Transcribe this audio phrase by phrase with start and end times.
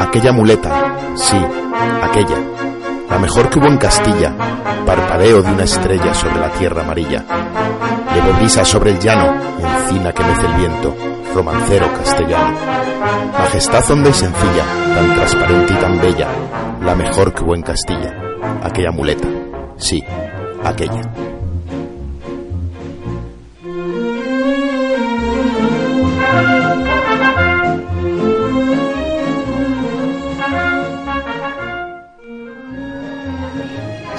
[0.00, 0.70] Aquella muleta,
[1.16, 1.36] sí,
[2.02, 2.36] aquella,
[3.10, 4.32] la mejor que hubo en Castilla,
[4.86, 7.24] parpadeo de una estrella sobre la tierra amarilla,
[8.14, 10.94] leve brisa sobre el llano, encina que mece el viento,
[11.34, 12.56] romancero castellano,
[13.38, 14.64] majestad honda y sencilla,
[14.94, 16.28] tan transparente y tan bella,
[16.80, 18.14] la mejor que hubo en Castilla,
[18.62, 19.28] aquella muleta,
[19.76, 20.02] sí,
[20.62, 21.33] aquella.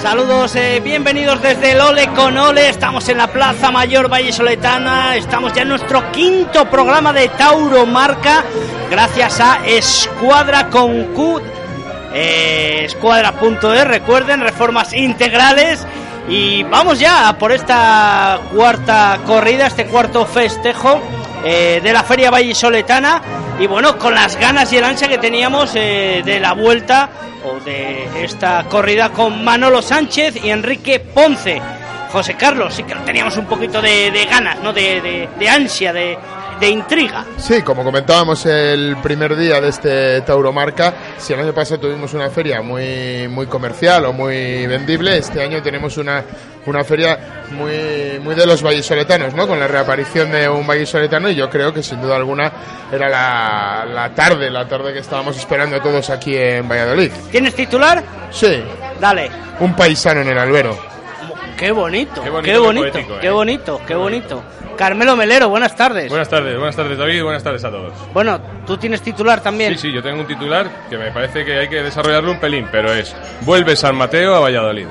[0.05, 2.69] Saludos, eh, bienvenidos desde el Ole con Ole.
[2.69, 5.15] Estamos en la Plaza Mayor Valle Soletana.
[5.15, 8.45] Estamos ya en nuestro quinto programa de Tauro Marca.
[8.91, 11.41] Gracias a Escuadra con Q.
[12.13, 15.83] Eh, Escuadra.es, recuerden, reformas integrales.
[16.29, 21.01] Y vamos ya por esta cuarta corrida, este cuarto festejo
[21.43, 23.23] eh, de la Feria Vallisoletana
[23.59, 27.09] y bueno, con las ganas y el ansia que teníamos eh, de la vuelta
[27.45, 31.61] o de esta corrida con Manolo Sánchez y Enrique Ponce.
[32.11, 34.71] José Carlos, sí que teníamos un poquito de, de ganas, ¿no?
[34.73, 36.17] De, de, de ansia, de,
[36.59, 37.25] de intriga.
[37.37, 42.29] Sí, como comentábamos el primer día de este Tauromarca, si el año pasado tuvimos una
[42.29, 46.23] feria muy, muy comercial o muy vendible, este año tenemos una,
[46.65, 49.47] una feria muy, muy de los vallisoletanos, ¿no?
[49.47, 52.51] Con la reaparición de un vallisoletano y yo creo que sin duda alguna
[52.91, 57.11] era la, la tarde, la tarde que estábamos esperando todos aquí en Valladolid.
[57.31, 58.03] ¿Tienes titular?
[58.31, 58.63] Sí,
[58.99, 59.29] Dale.
[59.59, 60.94] un paisano en el albero.
[61.57, 63.31] Qué bonito, Qué bonito, qué qué bonito, poético, qué eh.
[63.31, 64.43] bonito, qué bonito.
[64.77, 66.09] Carmelo Melero, buenas tardes.
[66.09, 67.93] Buenas tardes, buenas tardes David, buenas tardes a todos.
[68.13, 69.73] Bueno, tú tienes titular también.
[69.73, 72.67] Sí, sí, yo tengo un titular que me parece que hay que desarrollarlo un pelín,
[72.71, 74.87] pero es Vuelve San Mateo a Valladolid.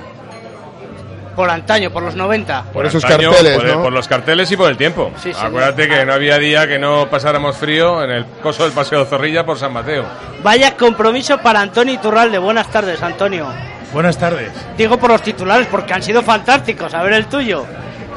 [1.35, 2.65] Por antaño, por los 90.
[2.73, 5.11] Por esos antaño, carteles, por, por los carteles y por el tiempo.
[5.23, 5.41] Sí, sí.
[5.41, 9.45] Acuérdate que no había día que no pasáramos frío en el coso del Paseo Zorrilla
[9.45, 10.05] por San Mateo.
[10.43, 12.39] Vaya compromiso para Antonio Iturralde.
[12.39, 13.49] Buenas tardes, Antonio.
[13.93, 14.51] Buenas tardes.
[14.77, 16.93] Digo por los titulares porque han sido fantásticos.
[16.95, 17.65] A ver el tuyo.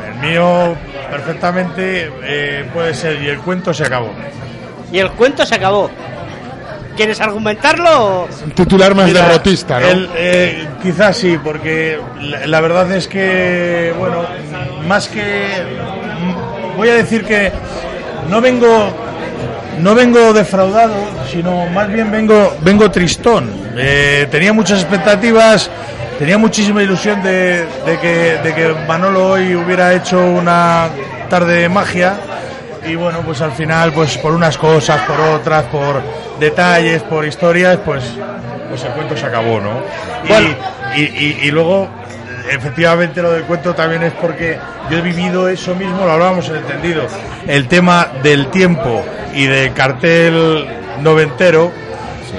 [0.08, 0.76] El mío
[1.12, 4.12] perfectamente eh, puede ser y el cuento se acabó.
[4.92, 5.90] Y el cuento se acabó.
[6.98, 8.06] ¿Quieres argumentarlo?
[8.24, 9.88] o- Un titular más Mira, derrotista, ¿no?
[9.88, 14.24] el, eh, quizás sí, porque la, la verdad es que, bueno,
[14.88, 15.46] más que...
[16.76, 17.52] Voy a decir que
[18.30, 19.06] no vengo...
[19.80, 20.96] No vengo defraudado,
[21.32, 23.48] sino más bien vengo, vengo tristón.
[23.78, 25.70] Eh, tenía muchas expectativas,
[26.18, 30.90] tenía muchísima ilusión de, de que, de que Manolo hoy hubiera hecho una
[31.30, 32.16] tarde de magia
[32.88, 36.02] y bueno, pues al final, pues por unas cosas, por otras, por
[36.40, 38.04] detalles, por historias, pues,
[38.70, 39.82] pues el cuento se acabó, ¿no?
[40.24, 40.50] Y, Bueno.
[40.96, 41.88] y, y- y luego,
[42.50, 44.58] efectivamente, lo del cuento también es porque
[44.90, 47.04] yo he vivido eso mismo, lo hablábamos en entendido,
[47.48, 49.04] el tema del tiempo
[49.34, 50.66] y del cartel
[51.02, 51.72] noventero,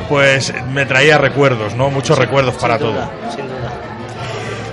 [0.09, 1.91] pues me traía recuerdos, ¿no?
[1.91, 3.11] Muchos recuerdos para Sin todo.
[3.35, 3.55] sin duda.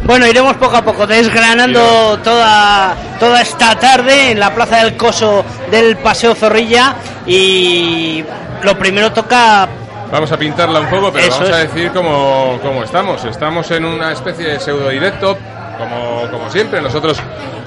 [0.04, 5.44] Bueno, iremos poco a poco desgranando toda, toda esta tarde en la Plaza del Coso
[5.72, 8.24] del Paseo Zorrilla y
[8.66, 9.70] lo primero toca
[10.12, 13.26] Vamos a pintarla un poco, pero Eso vamos a decir cómo, cómo estamos.
[13.26, 15.38] Estamos en una especie de pseudo directo,
[15.78, 16.80] como, como siempre.
[16.80, 17.20] Nosotros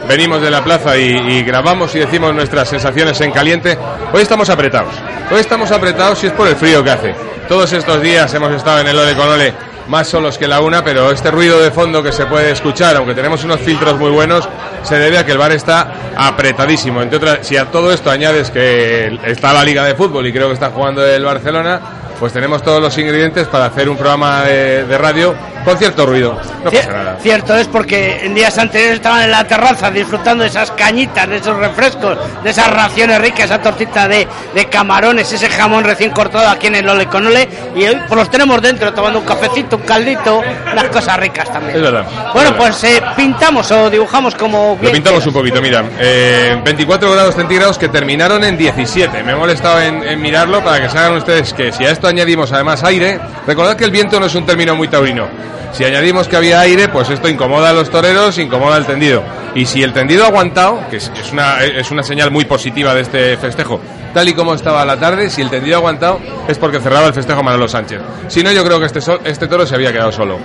[0.08, 3.76] venimos de la plaza y, y grabamos y decimos nuestras sensaciones en caliente.
[4.12, 4.94] Hoy estamos apretados.
[5.30, 7.14] Hoy estamos apretados y es por el frío que hace.
[7.48, 10.84] Todos estos días hemos estado en el Ole con Ole más solos que la una,
[10.84, 14.48] pero este ruido de fondo que se puede escuchar, aunque tenemos unos filtros muy buenos,
[14.82, 17.02] se debe a que el bar está apretadísimo.
[17.02, 20.48] Entre otras, si a todo esto añades que está la Liga de Fútbol y creo
[20.48, 21.80] que está jugando el Barcelona,
[22.18, 25.34] pues tenemos todos los ingredientes para hacer un programa de, de radio
[25.68, 26.38] con cierto ruido.
[26.64, 27.16] No pasa nada.
[27.20, 31.36] Cierto es porque en días anteriores estaban en la terraza disfrutando de esas cañitas, de
[31.36, 36.48] esos refrescos, de esas raciones ricas, esa tortita de, de camarones, ese jamón recién cortado
[36.48, 37.48] aquí en el Ole con Ole.
[37.76, 40.42] Y hoy pues los tenemos dentro tomando un cafecito, un caldito,
[40.72, 41.76] unas cosas ricas también.
[41.76, 42.04] Es verdad.
[42.04, 42.56] Bueno, Es verdad.
[42.56, 45.26] pues eh, pintamos o dibujamos como Lo pintamos quieras.
[45.26, 45.84] un poquito, mira.
[45.98, 49.22] eh, 24 grados centígrados que terminaron en 17.
[49.22, 52.06] Me he molestado en, en mirarlo para que se hagan ustedes que si a esto
[52.08, 55.26] añadimos además aire, recordad que el viento no es un término muy taurino.
[55.72, 59.22] Si añadimos que había aire, pues esto incomoda a los toreros, incomoda al tendido.
[59.54, 63.02] Y si el tendido ha aguantado, que es, una, es una señal muy positiva de
[63.02, 63.80] este festejo,
[64.14, 67.14] tal y como estaba la tarde, si el tendido ha aguantado es porque cerraba el
[67.14, 68.00] festejo Manolo Sánchez.
[68.28, 70.38] Si no, yo creo que este, este toro se había quedado solo.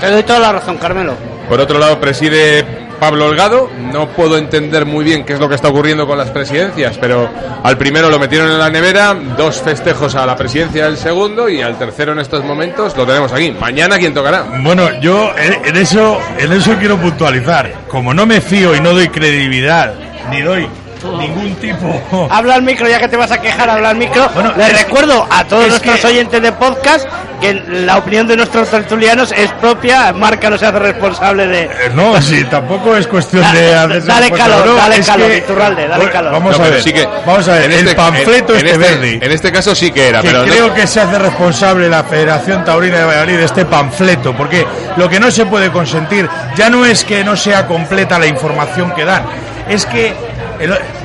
[0.00, 1.33] Te doy toda la razón, Carmelo.
[1.48, 2.64] Por otro lado, preside
[2.98, 3.68] Pablo Holgado.
[3.92, 7.28] No puedo entender muy bien qué es lo que está ocurriendo con las presidencias, pero
[7.62, 11.60] al primero lo metieron en la nevera, dos festejos a la presidencia del segundo y
[11.60, 13.52] al tercero en estos momentos lo tenemos aquí.
[13.52, 14.44] Mañana, ¿quién tocará?
[14.62, 17.72] Bueno, yo en, en eso, en eso quiero puntualizar.
[17.88, 19.94] Como no me fío y no doy credibilidad,
[20.30, 20.66] ni doy
[21.12, 22.28] ningún tipo.
[22.30, 24.28] Habla al micro, ya que te vas a quejar, habla al micro.
[24.34, 27.06] Bueno, Les es- recuerdo a todos es nuestros que- oyentes de podcast
[27.40, 30.12] que la opinión de nuestros tertulianos es propia.
[30.12, 31.62] Marca no se hace responsable de.
[31.64, 35.82] Eh, No, sí, tampoco es cuestión de hacerse dale calor, no, dale calor, que- Iturralde,
[35.82, 36.32] dale Bueno, calor.
[36.32, 38.80] Vamos No, a ver, sí que- vamos a ver, el este- panfleto en, este, en
[38.80, 39.18] verde.
[39.22, 42.04] En este caso sí que era, que pero no- creo que se hace responsable la
[42.04, 44.66] Federación Taurina de Valladolid de este panfleto, porque
[44.96, 48.92] lo que no se puede consentir ya no es que no sea completa la información
[48.94, 49.24] que dan,
[49.68, 50.14] es que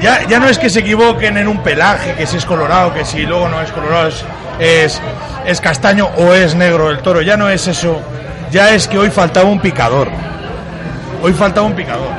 [0.01, 3.05] ya, ya no es que se equivoquen en un pelaje, que si es colorado, que
[3.05, 4.23] si luego no es colorado, es,
[4.59, 5.01] es,
[5.45, 8.01] es castaño o es negro el toro, ya no es eso,
[8.51, 10.07] ya es que hoy faltaba un picador,
[11.21, 12.09] hoy faltaba un picador,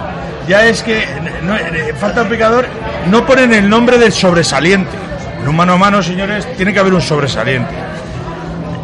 [0.49, 1.05] ya es que
[1.43, 2.67] no- eh, falta un picador,
[3.11, 4.97] no ponen el nombre del sobresaliente.
[5.43, 7.73] En un mano a mano, señores, tiene que haber un sobresaliente.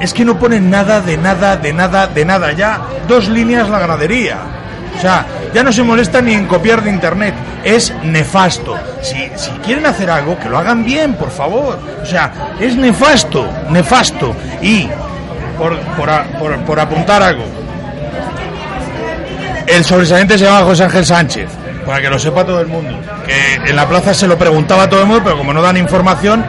[0.01, 2.53] Es que no ponen nada, de nada, de nada, de nada.
[2.53, 4.39] Ya dos líneas la ganadería.
[4.97, 7.35] O sea, ya no se molesta ni en copiar de internet.
[7.63, 8.77] Es nefasto.
[9.03, 11.79] Si, si quieren hacer algo, que lo hagan bien, por favor.
[12.03, 14.35] O sea, es nefasto, nefasto.
[14.63, 14.89] Y,
[15.59, 17.45] por, por, por- por apuntar algo,
[19.67, 21.49] el sobresaliente se llama José Ángel Sánchez,
[21.85, 22.99] para que lo sepa todo el mundo.
[23.27, 25.77] Que en la plaza se lo preguntaba a todo el mundo, pero como no dan
[25.77, 26.45] información,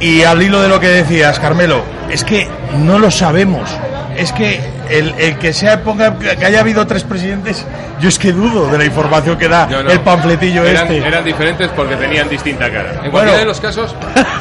[0.00, 2.48] y al hilo de lo que decías, Carmelo, es que
[2.78, 3.70] no lo sabemos.
[4.16, 4.60] Es que
[4.90, 7.64] el, el que sea ponga que haya habido tres presidentes,
[8.00, 9.90] yo es que dudo de la información que da No, no.
[9.90, 11.06] el panfletillo eran, este.
[11.08, 12.90] eran diferentes porque tenían distinta cara.
[12.90, 13.10] En Bueno.
[13.12, 13.94] cualquiera de los casos,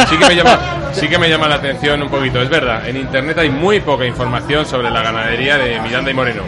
[0.10, 0.60] sí que, me llama,
[0.94, 2.42] sí que me llama la atención un poquito.
[2.42, 6.44] Es verdad, en internet hay muy poca información sobre la ganadería de Miranda y Moreno.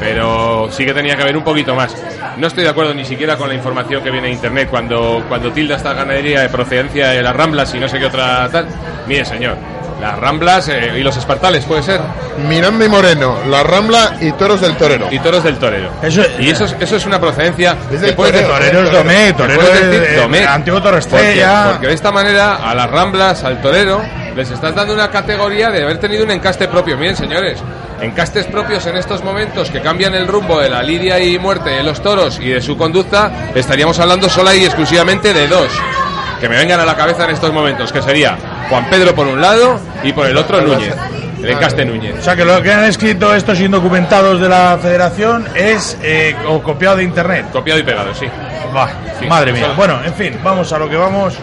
[0.00, 1.94] Pero sí que tenía que haber un poquito más.
[2.36, 5.50] No estoy de acuerdo ni siquiera con la información que viene en internet cuando, cuando
[5.52, 8.66] tilda esta ganadería de procedencia de las Ramblas y no sé qué otra tal.
[9.08, 9.56] Mire, señor,
[10.00, 12.00] las Ramblas eh, y los Espartales, puede ser.
[12.48, 15.08] Miranda y Moreno, La Rambla y Toros del Torero.
[15.10, 15.90] Y toros del torero.
[16.02, 17.72] Eso- y eso es, eso es una procedencia.
[17.90, 20.44] Es que del puedes torero, decir- Torero es Domé, Torero puedes es decir Domé.
[20.46, 24.02] antiguo Porque, porque de esta manera a las ramblas, al torero,
[24.36, 26.96] les estás dando una categoría de haber tenido un encaste propio.
[26.96, 27.58] Miren, señores,
[28.00, 31.82] encastes propios en estos momentos que cambian el rumbo de la lidia y muerte de
[31.82, 35.68] los toros y de su conducta, estaríamos hablando sola y exclusivamente de dos.
[36.40, 38.36] Que me vengan a la cabeza en estos momentos, que sería
[38.68, 40.94] Juan Pedro por un lado y por el otro Núñez.
[41.42, 42.18] El encaste Núñez.
[42.18, 46.62] O sea, que lo que han escrito estos indocumentados de la federación es eh, o
[46.62, 47.46] copiado de internet.
[47.52, 48.26] Copiado y pegado, sí.
[48.72, 48.88] Bah,
[49.18, 49.72] Sí, madre mía.
[49.76, 51.34] Bueno, en fin, vamos a lo que vamos.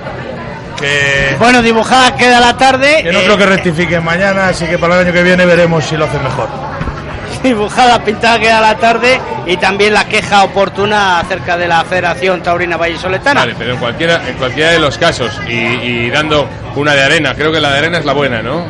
[0.80, 3.02] Que, Bueno, dibujada queda la tarde.
[3.04, 5.86] que no eh, creo que rectifiquen mañana, así que para el año que viene veremos
[5.86, 6.48] si lo hacen mejor.
[7.46, 12.78] Dibujada, pintada queda la tarde y también la queja oportuna acerca de la Federación Taurina
[12.78, 13.42] Vallisoletana.
[13.42, 17.34] Vale, pero en cualquiera, en cualquiera de los casos y, y dando una de arena,
[17.36, 18.66] creo que la de arena es la buena, ¿no?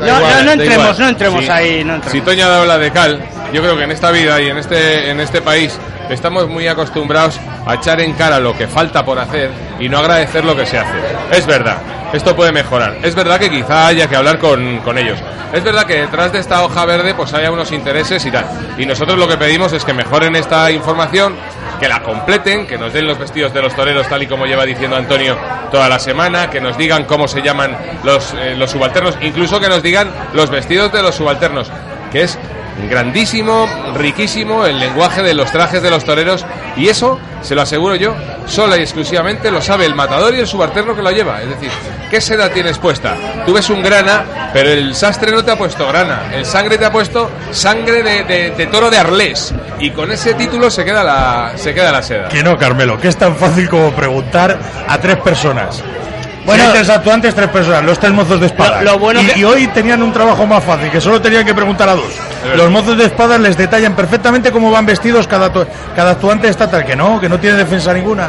[0.00, 2.12] No, igual, no, no entremos, no entremos ahí, no entremos.
[2.12, 3.20] Si Toño ha dado la de cal,
[3.52, 7.40] yo creo que en esta vida y en este, en este país estamos muy acostumbrados
[7.66, 10.78] a echar en cara lo que falta por hacer y no agradecer lo que se
[10.78, 10.96] hace.
[11.32, 11.78] Es verdad,
[12.12, 12.98] esto puede mejorar.
[13.02, 15.18] Es verdad que quizá haya que hablar con, con ellos.
[15.52, 18.44] Es verdad que detrás de esta hoja verde pues haya unos intereses y tal.
[18.78, 21.34] Y nosotros lo que pedimos es que mejoren esta información,
[21.80, 24.64] que la completen, que nos den los vestidos de los toreros tal y como lleva
[24.64, 25.36] diciendo Antonio
[25.72, 29.68] toda la semana, que nos digan cómo se llaman los, eh, los subalternos, incluso que
[29.68, 31.70] nos digan los vestidos de los subalternos,
[32.12, 32.38] que es
[32.88, 36.44] grandísimo, riquísimo el lenguaje de los trajes de los toreros
[36.76, 38.14] y eso, se lo aseguro yo,
[38.46, 41.42] sola y exclusivamente lo sabe el matador y el subalterno que lo lleva.
[41.42, 41.70] Es decir,
[42.10, 43.14] ¿qué seda tienes puesta?
[43.46, 46.84] Tú ves un grana, pero el sastre no te ha puesto grana, el sangre te
[46.84, 51.74] ha puesto sangre de, toro de Arlés y con ese título se queda la, se
[51.74, 52.28] queda la seda.
[52.28, 55.82] Que no, Carmelo, que es tan fácil como preguntar a tres personas.
[56.44, 58.82] Bueno- tres actuantes, tres personas, los tres mozos de espada.
[58.82, 61.44] Lo- lo bueno y, que- y hoy tenían un trabajo más fácil, que solo tenían
[61.44, 62.12] que preguntar a dos.
[62.56, 65.50] Los mozos de espada les detallan perfectamente cómo van vestidos cada,
[65.94, 68.28] cada actuante estatal, que no, que no tiene defensa ninguna.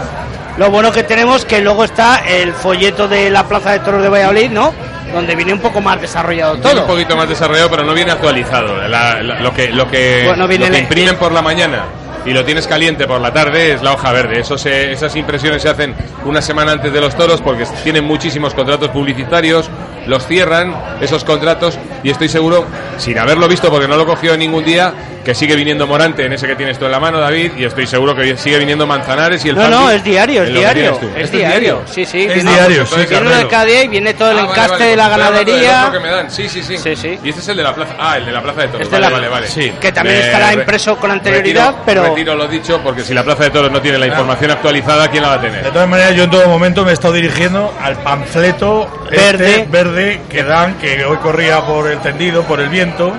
[0.57, 4.09] Lo bueno que tenemos que luego está el folleto de la Plaza de Toros de
[4.09, 4.73] Valladolid, ¿no?
[5.13, 6.81] Donde viene un poco más desarrollado todo.
[6.81, 8.77] un poquito más desarrollado, pero no viene actualizado.
[8.87, 11.83] La- la- lo que, lo que, Bueno, viene lo que imprimen por la mañana
[12.25, 14.43] y lo tienes caliente por la tarde es la hoja verde.
[14.43, 18.89] Se- esas impresiones se hacen una semana antes de los toros porque tienen muchísimos contratos
[18.89, 19.69] publicitarios,
[20.07, 22.65] los cierran esos contratos y estoy seguro,
[22.97, 26.33] sin haberlo visto porque no lo cogió en ningún día, que sigue viniendo Morante en
[26.33, 29.43] ese que tienes tú en la mano, David, y estoy seguro que sigue viniendo Manzanares
[29.45, 30.99] y el No, no, es diario, es diario.
[31.15, 32.23] Es ¿Este diario, sí, sí.
[32.23, 33.35] Es viene- diario, sí, Viene Carmelo.
[33.37, 35.79] de cada día y viene todo el Ah, encaste vale, de la ganadería.
[35.87, 36.31] otro que me dan.
[36.31, 36.77] Sí, sí, sí.
[36.77, 37.19] Sí, sí.
[37.23, 37.95] Y este es el de la plaza.
[37.99, 38.81] Ah, el de la plaza de toros.
[38.81, 39.47] Este vale, la- vale, vale.
[39.47, 43.03] sí, que también Me estará re- impreso con anterioridad, retiro- pero- Retiro lo dicho, porque
[43.03, 45.49] si la plaza de toros no tiene la información actualizada, ¿quién la va a De
[45.49, 45.71] tener?
[45.71, 49.51] todas maneras, yo en todo momento me he estado dirigiendo al panfleto Verde.
[49.51, 53.13] este, verde que dan, que hoy corría por el tendido, por el viento,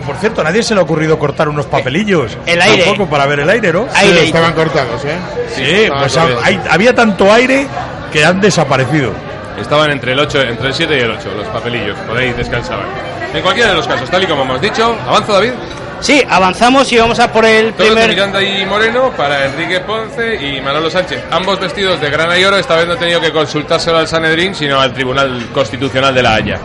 [0.00, 2.36] que por cierto, a nadie se le ha ocurrido cortar unos papelillos.
[2.44, 2.84] El aire.
[2.84, 3.86] Tampoco para ver el aire, ¿no?
[3.94, 4.20] Aire.
[4.20, 5.16] Sí, estaban cortados, ¿eh?
[5.54, 7.66] Sí, pues hay- había tanto aire
[8.12, 9.12] que han desaparecido.
[9.58, 12.84] Estaban entre el 8, entre el 7 y el 8, los papelillos, por ahí descansaban.
[13.32, 15.52] En cualquiera de los casos, tal y como hemos dicho, avanzo David.
[16.00, 18.10] Sí, avanzamos y vamos a por el Todos de primer.
[18.10, 21.24] Miranda y Moreno para Enrique Ponce y Manolo Sánchez.
[21.30, 22.58] Ambos vestidos de grana y oro.
[22.58, 26.34] Esta vez no he tenido que consultárselo al Sanedrín, sino al Tribunal Constitucional de La
[26.34, 26.58] Haya.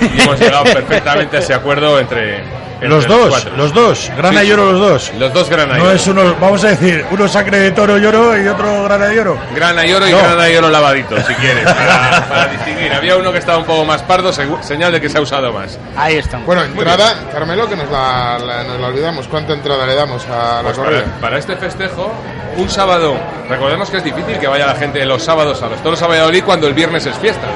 [0.00, 3.56] Y hemos llegado perfectamente a ese acuerdo entre, entre Los dos, cuatro.
[3.56, 5.12] los dos, grana Sí, y oro los dos.
[5.18, 5.92] Los dos grana y No oro.
[5.92, 9.18] es uno, vamos a decir, uno sangre de toro y oro y otro grana y
[9.18, 9.38] oro.
[9.54, 10.18] Grana y oro y No.
[10.18, 12.92] grana y oro lavadito, si quieres, para, para distinguir.
[12.92, 15.78] Había uno que estaba un poco más pardo, señal de que se ha usado más.
[15.96, 16.46] Ahí estamos.
[16.46, 19.28] Bueno, entrada, Carmelo, que nos la, la- nos la olvidamos.
[19.28, 21.04] ¿Cuánta entrada le damos a la Pues corrida?
[21.04, 22.12] para, para este festejo,
[22.56, 23.16] un sábado,
[23.48, 26.42] recordemos que es difícil que vaya la gente los sábados a los toros a Valladolid
[26.44, 27.46] cuando el viernes es fiesta.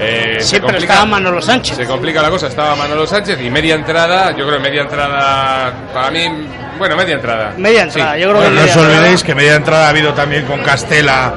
[0.00, 1.76] Eh, se Siempre complica- estaba Manolo Sánchez.
[1.76, 5.72] Se complica la cosa, estaba Manolo Sánchez y media entrada, yo creo que media entrada,
[5.92, 6.26] para mí,
[6.78, 7.52] bueno, media entrada.
[7.56, 8.20] Media entrada, Sí.
[8.22, 8.98] yo creo Bueno, que no os entrada.
[8.98, 11.32] olvidéis que media entrada ha habido también con Castela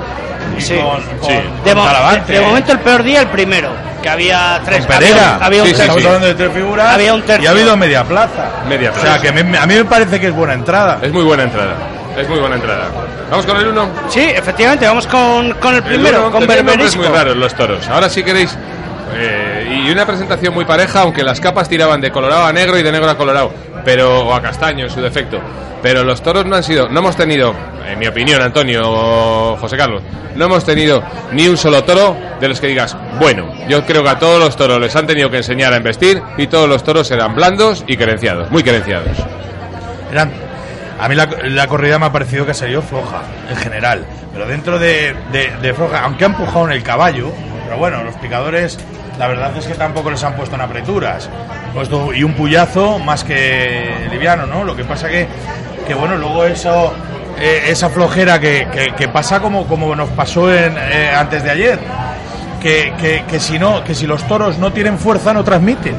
[0.57, 0.75] y Sí.
[0.75, 1.35] con, con, Sí.
[1.35, 2.31] con De, mo- Talavante.
[2.33, 3.69] de- de momento el peor día el primero,
[4.01, 4.85] que había tres.
[4.85, 5.35] Con Pereira.
[5.35, 5.69] Había, había un.
[5.69, 6.05] Estamos sí.
[6.07, 6.93] hablando de tres figuras.
[6.93, 7.43] Había un tercio.
[7.43, 8.49] Y ha habido media plaza.
[8.67, 9.21] Media O sea, plaza.
[9.21, 10.99] que me- a mí me parece que es buena entrada.
[11.01, 11.73] Es muy buena entrada,
[12.17, 12.87] es muy buena entrada.
[13.29, 13.87] Vamos con el uno.
[14.09, 17.01] Sí, efectivamente, vamos con, con el El primero, uno, con Berberisco.
[17.01, 17.87] muy raros los toros.
[17.87, 18.55] Ahora si queréis
[19.15, 22.83] eh, y una presentación muy pareja, aunque las capas tiraban de colorado a negro y
[22.83, 23.51] de negro a colorado,
[23.85, 25.39] pero o a castaño en su defecto.
[25.81, 27.53] Pero los toros no han sido, no hemos tenido,
[27.87, 30.01] en mi opinión, Antonio o José Carlos,
[30.35, 31.03] no hemos tenido
[31.33, 34.55] ni un solo toro de los que digas, bueno, yo creo que a todos los
[34.55, 37.97] toros les han tenido que enseñar a embestir y todos los toros eran blandos y
[37.97, 39.09] querenciados, muy querenciados.
[40.11, 40.31] Eran-
[41.03, 44.05] a mí la, la corrida me ha parecido que ha salido floja, en general.
[44.31, 47.31] Pero dentro de, de- de floja, aunque ha empujado en el caballo,
[47.65, 48.77] pero bueno, los picadores,
[49.19, 51.29] la verdad es que tampoco les han puesto en apreturas.
[51.73, 54.63] Puesto, y un puyazo más que liviano, ¿no?
[54.63, 55.27] Lo que pasa que,
[55.87, 56.93] que bueno, luego eso,
[57.39, 61.49] eh, esa flojera que, que- que pasa como, como nos pasó en, eh, antes de
[61.51, 61.79] ayer.
[62.61, 65.95] Que, que- que si no, que si los toros no tienen fuerza no transmiten.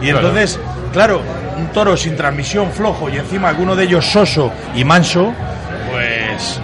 [0.00, 0.18] Y Claro.
[0.28, 0.58] entonces,
[0.92, 1.22] claro,
[1.58, 5.32] un toro sin transmisión flojo y encima alguno de ellos soso y manso,
[5.90, 6.60] pues,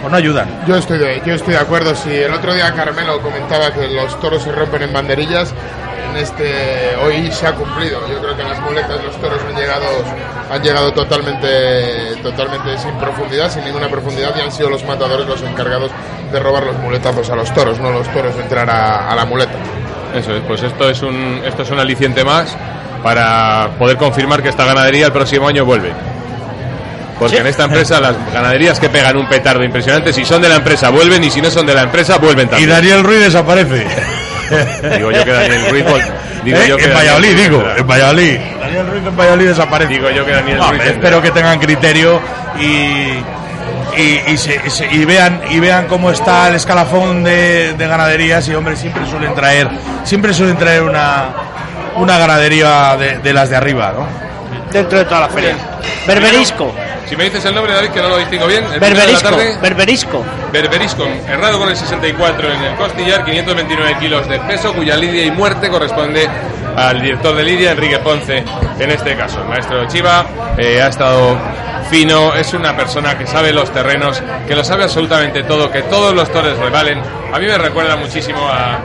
[0.00, 0.48] pues no ayudan.
[0.66, 1.94] Yo estoy, de, yo estoy de acuerdo.
[1.94, 5.54] Si el otro día Carmelo comentaba que los toros se rompen en banderillas,
[6.10, 8.00] en este hoy se ha cumplido.
[8.08, 9.86] Yo creo que en las muletas los toros han llegado,
[10.50, 15.42] han llegado totalmente, totalmente sin profundidad, sin ninguna profundidad, y han sido los matadores los
[15.42, 15.90] encargados
[16.32, 19.24] de robar los muletazos a los toros, no los toros de entrar a, a la
[19.24, 19.54] muleta.
[20.14, 22.56] Eso es, pues esto es un, esto es un aliciente más
[23.04, 25.92] para poder confirmar que esta ganadería el próximo año vuelve.
[27.18, 27.40] Porque Sí.
[27.42, 30.88] en esta empresa las ganaderías que pegan un petardo impresionante, si son de la empresa
[30.90, 32.70] vuelven y si no son de la empresa vuelven Y también.
[32.70, 33.86] Daniel Ruiz desaparece.
[34.96, 35.84] Digo yo que Daniel Ruiz
[36.44, 36.68] digo ¿Eh?
[36.68, 38.38] yo que en Daniel Valladolid, Ruiz digo, en Valladolid.
[38.60, 39.92] Daniel Ruiz en Valladolid desaparece.
[39.92, 42.20] Digo yo que Daniel No, Ruiz espero que tengan criterio
[42.58, 43.20] y,
[44.00, 48.48] y, y se- se- y vean y vean cómo está el escalafón de, de ganaderías
[48.48, 49.68] y hombre siempre suelen traer
[50.02, 51.26] siempre suelen traer una
[51.96, 54.06] una ganadería de, de las de arriba, ¿no?
[54.72, 55.56] Dentro de toda la feria.
[56.06, 56.72] Berberisco.
[57.08, 58.64] Si me dices el nombre, David, que no lo distingo bien.
[58.72, 59.28] El Berberisco.
[59.28, 60.24] tarde, Berberisco.
[60.52, 65.30] Berberisco, errado con el 64 en el costillar, 529 kilos de peso, cuya lidia y
[65.30, 66.28] muerte corresponde
[66.76, 68.42] al director de lidia, Enrique Ponce,
[68.78, 69.40] en este caso.
[69.42, 70.24] El maestro Chiva
[70.56, 71.36] eh, ha estado
[71.90, 76.14] fino, es una persona que sabe los terrenos, que lo sabe absolutamente todo, que todos
[76.14, 77.00] los toros le valen.
[77.32, 78.78] A mí me recuerda muchísimo a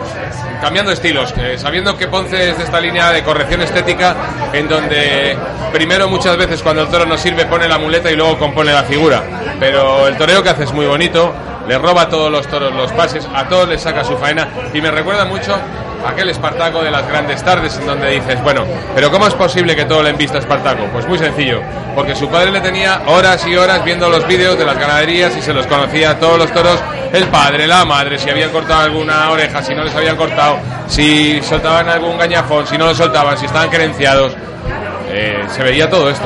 [0.62, 4.16] cambiando estilos, eh, sabiendo que Ponce es de esta línea de corrección estética,
[4.54, 5.38] en donde
[5.72, 8.84] primero muchas veces cuando el toro no sirve pone la muleta y luego compone la
[8.84, 9.24] figura.
[9.60, 11.34] Pero el toreo que hace es muy bonito,
[11.68, 14.82] le roba a todos los toros los pases, a todos les saca su faena y
[14.82, 15.56] me recuerda mucho
[16.06, 18.64] aquel Espartaco de las grandes tardes en donde dices, bueno,
[18.96, 20.86] pero ¿cómo es posible que todo le envista a Espartaco?
[20.94, 21.62] Pues muy sencillo,
[21.96, 25.42] porque su padre le tenía horas y horas viendo los vídeos de las ganaderías y
[25.42, 26.80] se los conocía a todos los toros,
[27.14, 31.42] el padre, la madre, si habían cortado alguna oreja, si no les habían cortado, si
[31.42, 34.34] soltaban algún gañafón, si no lo soltaban, si estaban querenciados.
[35.12, 36.26] Eh, se veía todo esto.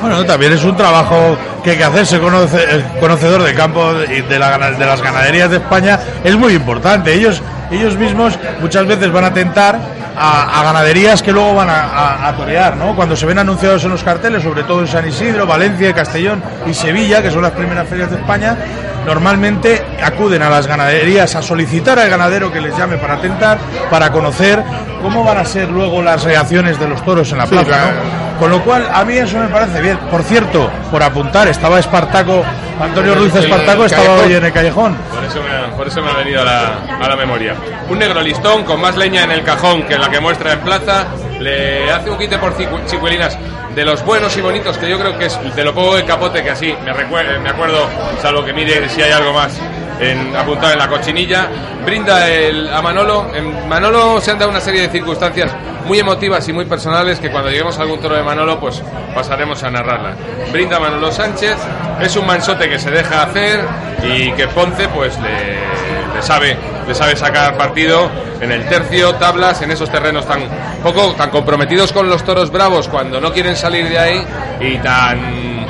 [0.00, 4.22] Bueno, también es un trabajo que hay que hacerse conoce- conocedor del campo y de,
[4.22, 7.12] de las ganaderías de España es muy importante.
[7.14, 7.42] Ellos,
[7.74, 9.78] ellos mismos muchas veces van a tentar
[10.16, 12.94] a, ganaderías que luego van a, a- a torear, ¿no?
[12.94, 16.72] Cuando se ven anunciados en los carteles, sobre todo en San Isidro, Valencia, Castellón y
[16.74, 18.56] Sevilla, que son las primeras ferias de España,
[19.04, 23.58] normalmente acuden a las ganaderías a solicitar al ganadero que les llame para tentar,
[23.90, 24.62] para conocer
[25.02, 27.86] cómo van a ser luego las reacciones de los toros en la Sí, plaza, claro.
[27.92, 28.24] ¿no?
[28.38, 29.96] Con lo cual, a mí eso me parece bien.
[30.10, 32.42] Por cierto, por apuntar, estaba Espartaco,
[32.80, 34.96] Antonio Ruiz Espartaco estaba hoy en el callejón.
[35.14, 37.54] Por eso, me ha, por eso me ha venido a la, a la memoria.
[37.88, 41.04] Un negro listón con más leña en el cajón que la que muestra en plaza.
[41.44, 43.38] Le hace un quite por chicuelinas
[43.74, 46.42] de los buenos y bonitos, que yo creo que es de lo poco de capote
[46.42, 47.86] que así me, me acuerdo,
[48.22, 49.60] salvo que mire si hay algo más
[50.00, 51.48] en, apuntado en la cochinilla,
[51.84, 53.30] brinda el, a Manolo.
[53.34, 55.52] En Manolo se han dado una serie de circunstancias
[55.86, 58.82] muy emotivas y muy personales que cuando lleguemos a algún toro de Manolo, pues
[59.14, 60.16] pasaremos a narrarlas.
[60.50, 61.56] Brinda Manolo Sánchez,
[62.00, 63.60] es un mansote que se deja hacer
[64.02, 65.93] y que Ponce, pues le
[66.24, 70.40] sabe, le sabe sacar partido en el tercio, tablas, en esos terrenos tan
[70.82, 74.26] poco, tan comprometidos con los toros bravos cuando no quieren salir de ahí
[74.60, 75.64] y tan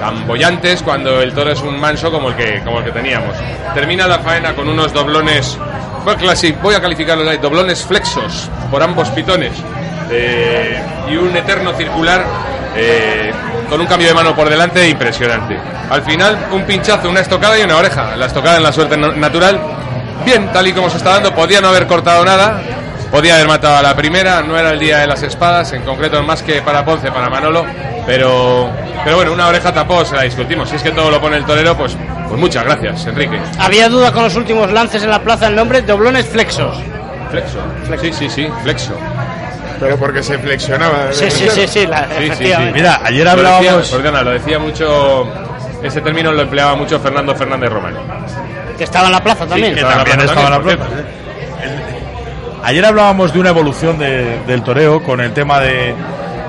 [0.00, 3.34] tan bollantes cuando el toro es un manso como el que como el que teníamos.
[3.74, 5.58] Termina la faena con unos doblones,
[6.62, 9.52] voy a, calificarlos ahí, doblones flexos por ambos pitones
[10.10, 12.24] eh, y un eterno circular
[12.76, 13.32] eh,
[13.68, 15.58] con un cambio de mano por delante impresionante.
[15.90, 18.16] Al final un pinchazo, una estocada y una oreja.
[18.16, 19.60] La estocada en la suerte natural,
[20.24, 22.60] bien, tal y como se está dando, podía no haber cortado nada.
[23.10, 26.22] Podía haber matado a la primera, no era el día de las espadas, en concreto
[26.22, 27.64] más que para Ponce, para Manolo,
[28.04, 28.68] pero,
[29.02, 30.68] pero bueno, una oreja tampoco se la discutimos.
[30.68, 31.96] Si es que todo lo pone el torero, pues,
[32.28, 33.40] pues muchas gracias, Enrique.
[33.58, 36.76] Había duda con los últimos lances en la plaza, el nombre, doblones flexos.
[37.30, 37.58] Flexo.
[38.02, 38.92] Sí, sí, sí, flexo.
[39.80, 41.10] Pero porque se flexionaba.
[41.12, 42.52] Sí, sí, sí, sí, la- Sí, sí, sí.
[42.74, 43.88] Mira, ayer Lo decía, hablábamos.
[43.90, 45.26] perdona, lo decía mucho,
[45.82, 47.94] ese término lo empleaba mucho Fernando Fernández Román.
[48.78, 49.74] Que estaba en la plaza también.
[49.74, 50.84] que que estaba también estaba en la plaza.
[52.64, 55.94] Ayer hablábamos de una evolución de- del toreo con el tema de,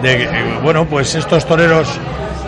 [0.02, 0.30] de, eh,
[0.62, 1.88] bueno, pues estos toreros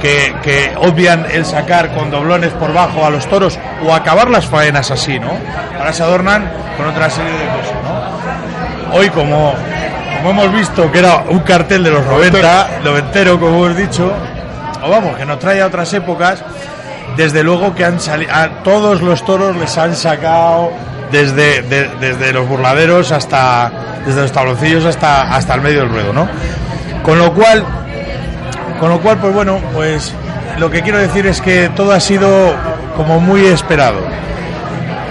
[0.01, 4.45] que, que obvian el sacar con doblones por bajo a los toros o acabar las
[4.47, 5.29] faenas así, ¿no?
[5.77, 8.95] Ahora se adornan con otra serie de cosas, ¿no?
[8.97, 9.53] Hoy, como,
[10.17, 14.11] como hemos visto que era un cartel de los 90, noventero, como hemos dicho,
[14.83, 16.43] o vamos, que nos trae a otras épocas,
[17.17, 20.71] desde luego que han sali- a todos los toros les han sacado
[21.11, 23.71] desde, de- desde los burladeros hasta
[24.05, 26.27] desde los tabloncillos hasta hasta el medio del ruedo, ¿no?
[27.03, 27.63] Con lo cual
[28.79, 30.13] con lo cual pues bueno, pues
[30.57, 32.53] lo que quiero decir es que todo ha sido
[32.95, 33.99] como muy esperado.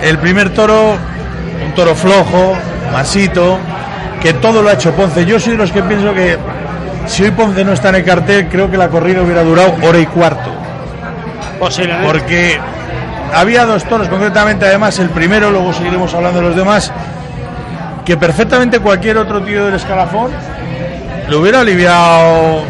[0.02, 0.96] El primer toro
[1.64, 2.54] un toro flojo,
[2.92, 3.58] masito,
[4.22, 5.24] que todo lo ha hecho Ponce.
[5.26, 6.36] Yo soy de los que pienso que
[7.06, 9.98] si hoy Ponce no está en el cartel, creo que la corrida hubiera durado hora
[9.98, 10.50] y cuarto.
[12.04, 12.58] Porque
[13.32, 16.92] había dos toros, concretamente además el primero, luego seguiremos hablando de los demás,
[18.04, 20.32] que perfectamente cualquier otro tío del escalafón
[21.28, 22.64] lo hubiera aliviado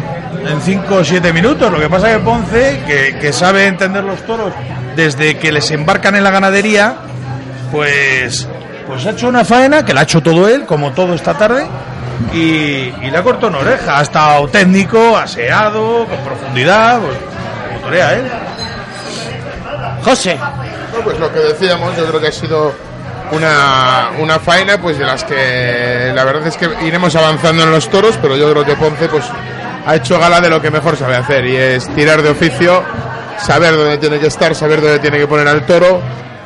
[0.47, 1.71] en 5 o 7 minutos.
[1.71, 4.53] Lo que pasa es que Ponce, que, sabe entender los toros
[4.95, 6.95] desde que les embarcan en la ganadería,
[7.71, 8.47] pues,
[8.87, 11.65] pues ha hecho una faena que la ha hecho todo él, como todo esta tarde.
[12.33, 17.17] Y, y le ha cortado una oreja, ha estado técnico, aseado, con profundidad, pues,
[17.67, 18.25] como torea él.
[20.03, 20.37] José,
[21.03, 22.73] pues lo que decíamos, yo creo que ha sido
[23.31, 27.89] una, una faena pues de las que la verdad es que iremos avanzando en los
[27.89, 29.25] toros, pero yo creo que Ponce pues
[29.85, 32.83] ha hecho gala de lo que mejor sabe hacer y es tirar de oficio,
[33.37, 36.01] saber dónde tiene que estar, saber dónde tiene que poner al toro.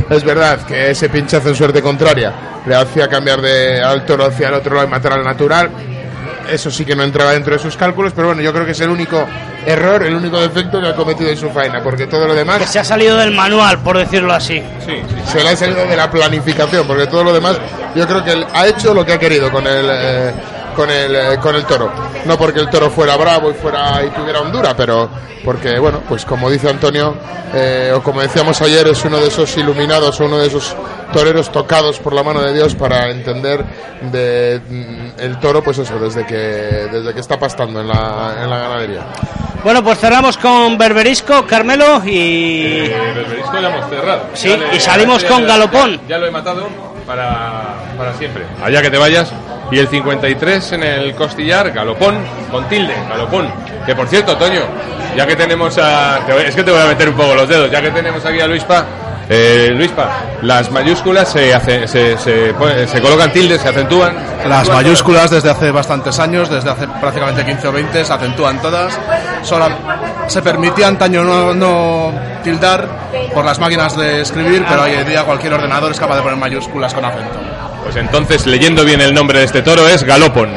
[0.09, 2.33] Es verdad que ese pinchazo en suerte contraria
[2.65, 5.71] le hacía cambiar de, al toro hacia el otro lado y matar al natural.
[6.49, 8.81] Eso sí que no entraba dentro de sus cálculos, pero bueno, yo creo que es
[8.81, 9.27] el único
[9.65, 12.67] error, el único defecto que ha cometido en su faena, porque todo lo demás que
[12.67, 14.61] se ha salido del manual, por decirlo así.
[14.85, 15.31] Sí, sí.
[15.31, 17.57] se le ha salido de la planificación, porque todo lo demás
[17.95, 20.33] yo creo que él ha hecho lo que ha querido con el eh,
[20.75, 21.91] con el eh, con el toro.
[22.25, 25.09] No porque el toro fuera bravo y fuera y tuviera hondura, pero
[25.43, 27.15] porque bueno, pues como dice Antonio
[27.53, 30.75] eh, o como decíamos ayer es uno de esos iluminados o uno de esos
[31.13, 33.63] toreros tocados por la mano de Dios para entender
[34.11, 38.49] de mm, el toro, pues eso desde que desde que está pastando en la en
[38.49, 39.01] la ganadería.
[39.63, 42.85] Bueno, pues cerramos con Berberisco, Carmelo y...
[42.85, 44.21] Eh, Berberisco ya hemos cerrado.
[44.35, 45.91] Sí, Ya y salimos ya con ya- Galopón.
[46.01, 46.67] Ya, ya lo he matado
[47.05, 48.43] para, para siempre.
[48.63, 49.31] Allá que te vayas.
[49.71, 52.17] Y el 53 en el costillar, Galopón
[52.51, 53.49] con tilde, Galopón.
[53.85, 54.61] Que por cierto, Toño,
[55.17, 56.19] ya que tenemos a.
[56.25, 57.71] te voy- es que te voy a meter un poco los dedos.
[57.71, 58.85] Ya que tenemos aquí a Luispa.
[59.27, 60.07] Eh, Luispa,
[60.43, 62.53] las mayúsculas se, hace, se, se,
[62.87, 64.15] se colocan tildes, se acentúan.
[64.47, 68.95] Las mayúsculas desde hace bastantes años, desde hace prácticamente 15 o 20, se acentúan todas.
[69.41, 69.67] Solo
[70.27, 72.11] se permitía antaño no, no
[72.43, 72.87] tildar
[73.33, 76.37] por las máquinas de escribir, pero hoy en día cualquier ordenador es capaz de poner
[76.37, 77.39] mayúsculas con acento.
[77.83, 80.49] Pues entonces, leyendo bien el nombre de este toro, es Galopón.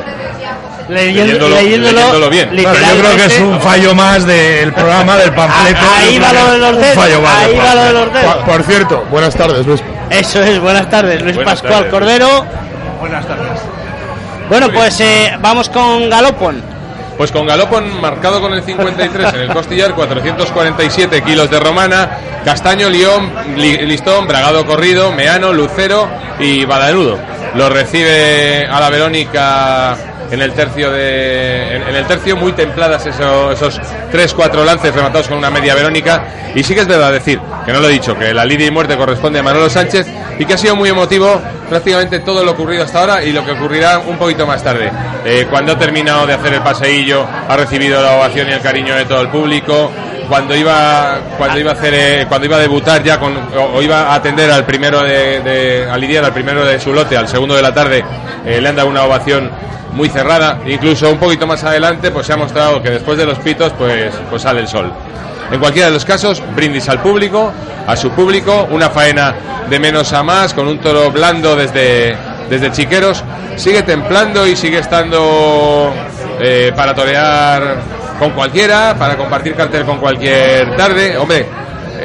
[0.89, 2.49] Leyendo- Leyéndolo- leyéndolo, leyéndolo bien.
[2.49, 5.81] Claro, yo creo que es un fallo más del programa, del panfleto.
[5.83, 6.95] Ah, Ahí va lo de los dedos.
[6.95, 8.35] fallo más Ahí va lo de los dedos.
[8.37, 9.83] Por, por cierto, buenas tardes, Luis.
[10.09, 11.91] Eso es, buenas tardes, Luis Buenas Pascual tardes.
[11.93, 12.47] Cordero.
[13.01, 13.61] Buenas tardes.
[14.49, 16.63] Bueno, pues eh, vamos con Galopón.
[17.19, 22.89] Pues con Galopón marcado con el 53 en el costillar, 447 kilos de romana, castaño,
[22.89, 27.19] listón, bragado corrido, meano, lucero y badanudo.
[27.55, 29.97] Lo recibe a la Verónica
[30.31, 33.81] en el tercio de en, el tercio muy templadas eso- esos
[34.11, 36.23] tres cuatro lances rematados con una media verónica.
[36.55, 38.71] Y sí que es verdad decir que no lo he dicho que la lidia y
[38.71, 40.07] muerte corresponde a Manolo Sánchez
[40.39, 43.53] y que ha sido muy emotivo prácticamente todo lo ocurrido hasta ahora y lo que
[43.53, 44.91] ocurrirá un poquito más tarde.
[45.25, 48.95] Eh, cuando ha terminado de hacer el paseillo ha recibido la ovación y el cariño
[48.95, 49.91] de todo el público
[50.29, 54.03] cuando iba cuando iba a hacer eh, cuando iba a debutar ya con o, iba
[54.03, 57.55] a atender al primero de, de a lidiar al primero de su lote al segundo
[57.55, 58.05] de la tarde
[58.45, 59.51] eh, le han dado una ovación
[59.93, 60.61] muy cerrada.
[60.67, 64.15] Incluso un poquito más adelante pues se ha mostrado que después de los pitos pues
[64.31, 64.93] pues sale el sol.
[65.51, 67.53] En cualquiera de los casos brindis al público
[67.87, 69.35] a su público una faena
[69.69, 72.17] de menos a más con un toro blando desde
[72.49, 73.25] desde Chiqueros.
[73.57, 75.93] Sigue templando y sigue estando
[76.41, 77.77] eh, para torear
[78.19, 81.17] con cualquiera, para compartir cartel con cualquier tarde.
[81.17, 81.47] Hombre,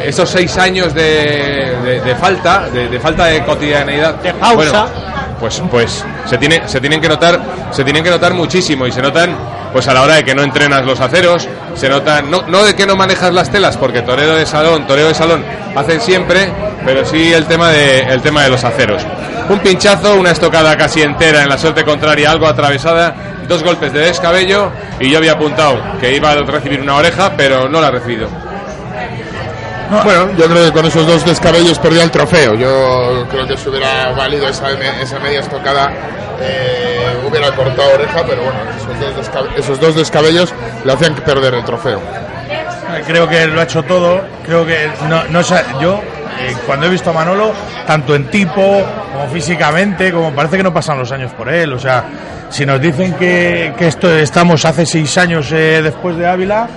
[0.06, 4.56] esos seis años de, de- de falta, de, de falta de cotidianeidad, De pausa.
[4.56, 4.86] bueno,
[5.40, 7.40] pues, pues se tiene, se tienen que notar,
[7.72, 9.36] se tienen que notar muchísimo y se notan,
[9.74, 12.76] pues a la hora de que no entrenas los aceros, se notan, no, no de
[12.76, 15.44] que no manejas las telas, porque toreo de salón, toreo de salón
[15.76, 16.50] hacen siempre,
[16.86, 19.04] pero sí el tema de, el tema de los aceros.
[19.50, 23.16] Un pinchazo, una estocada casi entera en la suerte contraria, algo atravesada,
[23.48, 27.68] dos golpes de descabello y yo había apuntado que iba a recibir una oreja, pero
[27.68, 28.30] no la ha recibido.
[30.04, 32.56] Bueno, yo creo que con esos dos descabellos perdió el trofeo.
[32.56, 35.92] Yo creo que si hubiera valido esa, me- esa media estocada,
[36.42, 38.60] eh, hubiera cortado oreja, pero bueno,
[39.58, 40.54] esos dos, descabellos
[40.84, 42.02] le hacían perder el trofeo.
[43.08, 44.22] Creo que lo ha hecho todo.
[44.46, 45.42] Creo que no, no
[45.82, 46.02] yo
[46.40, 47.52] eh, cuando he visto a Manolo,
[47.88, 48.62] tanto en tipo
[49.14, 51.74] como físicamente, como parece que no pasan los años por él.
[51.74, 52.04] O sea,
[52.50, 56.68] si nos dicen que, que esto estamos hace seis años eh, después de Ávila,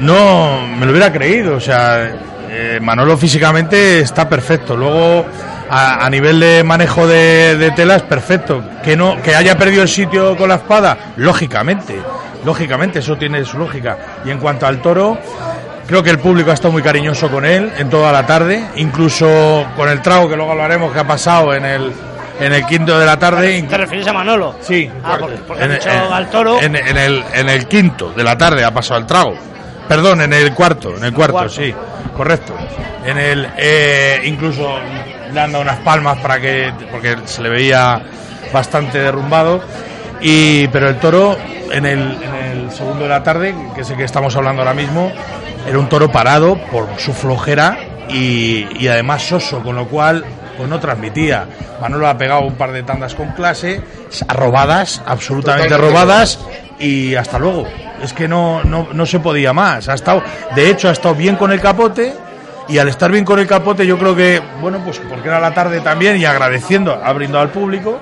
[0.00, 1.56] no me lo hubiera creído.
[1.56, 2.10] O sea,
[2.50, 4.76] eh, Manolo físicamente está perfecto.
[4.76, 5.26] Luego,
[5.70, 8.62] a, a nivel de manejo de, de telas, perfecto.
[8.82, 11.96] Que no, que haya perdido el sitio con la espada, lógicamente.
[12.44, 13.98] Lógicamente, eso tiene su lógica.
[14.24, 15.18] Y en cuanto al toro,
[15.86, 19.66] creo que el público ha estado muy cariñoso con él en toda la tarde, incluso
[19.76, 21.92] con el trago que luego hablaremos que ha pasado en el,
[22.38, 23.64] en el quinto de la tarde.
[23.68, 24.54] ¿Te refieres a Manolo?
[24.60, 24.88] Sí.
[25.02, 26.60] Ah, porque, porque En, has dicho en- al toro.
[26.62, 29.34] en- en el, en el quinto de la tarde ha pasado el trago.
[29.88, 31.54] Perdón, en el cuarto, en el cuarto, cuarto.
[31.54, 31.72] sí,
[32.16, 32.54] correcto.
[33.04, 34.78] En el, eh, incluso
[35.32, 38.02] le han dado unas palmas para que, porque se le veía
[38.52, 39.60] bastante derrumbado.
[40.20, 41.36] Y, pero el toro,
[41.70, 44.74] en el, en el segundo de la tarde, que es el que estamos hablando ahora
[44.74, 45.12] mismo,
[45.68, 50.24] era un toro parado por su flojera y, y además soso, con lo cual
[50.56, 51.46] pues no transmitía.
[51.80, 53.82] Manolo ha pegado un par de tandas con clase,
[54.28, 56.38] robadas, absolutamente Totalmente robadas,
[56.78, 57.66] y hasta luego.
[58.02, 59.88] Es que no, no, no se podía más.
[59.88, 60.22] Ha estado,
[60.54, 62.14] de hecho, ha estado bien con el capote.
[62.68, 65.54] Y al estar bien con el capote, yo creo que, bueno, pues porque era la
[65.54, 68.00] tarde también y agradeciendo, ha brindado al público.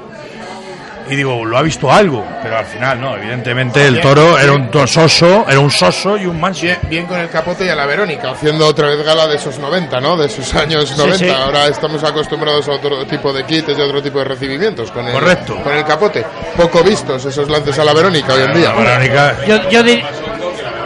[1.08, 4.70] Y digo, lo ha visto algo, pero al final no, evidentemente el toro era un
[4.70, 6.62] to- soso, era un soso y un manso.
[6.62, 9.58] Bien, bien con el capote y a la Verónica, haciendo otra vez gala de esos
[9.58, 10.16] 90, ¿no?
[10.16, 11.18] De esos años 90.
[11.18, 11.28] sí.
[11.30, 14.90] Ahora estamos acostumbrados a otro tipo de kits y a otro tipo de recibimientos.
[14.90, 15.56] Con el, Correcto.
[15.62, 16.24] Con el capote.
[16.56, 18.72] Poco vistos esos lances a la Verónica hoy en día.
[18.72, 20.02] La Verónica, Yo, yo dir-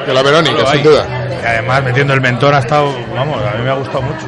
[0.05, 1.07] Que la Verónica, sin duda.
[1.43, 4.27] y además metiendo el mentón ha estado, vamos, a mí me ha gustado mucho.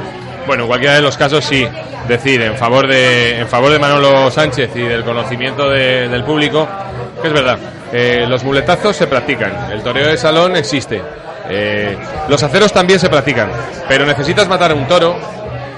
[0.50, 1.64] Bueno, en cualquiera de los casos sí,
[2.08, 6.66] decir en favor de en favor de Manolo Sánchez y del conocimiento de- del público,
[7.22, 7.56] que es verdad,
[7.92, 11.00] eh, los muletazos se practican, el toreo de salón existe,
[11.48, 11.96] eh,
[12.28, 13.48] los aceros también se practican,
[13.88, 15.16] pero necesitas matar un toro,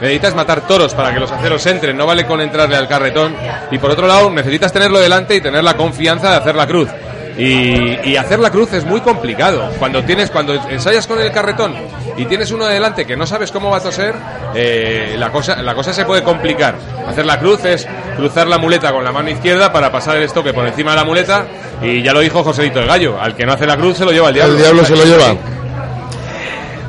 [0.01, 3.37] necesitas matar toros para que los aceros entren, no vale con entrarle al carretón,
[3.71, 6.89] y por otro lado necesitas tenerlo delante y tener la confianza de hacer la cruz.
[7.39, 9.71] Y, y hacer la cruz es muy complicado.
[9.79, 11.75] Cuando tienes, cuando ensayas con el carretón
[12.17, 14.15] y tienes uno delante que no sabes cómo va a toser,
[14.55, 16.75] eh, la cosa, la cosa se puede complicar.
[17.09, 20.53] Hacer la cruz es cruzar la muleta con la mano izquierda para pasar el estoque
[20.53, 21.47] por encima de la muleta.
[21.81, 24.13] Y ya lo dijo Joselito el Gallo, al que no hace la cruz se lo
[24.13, 24.55] lleva el diablo.
[24.55, 25.35] El diablo se lo lleva.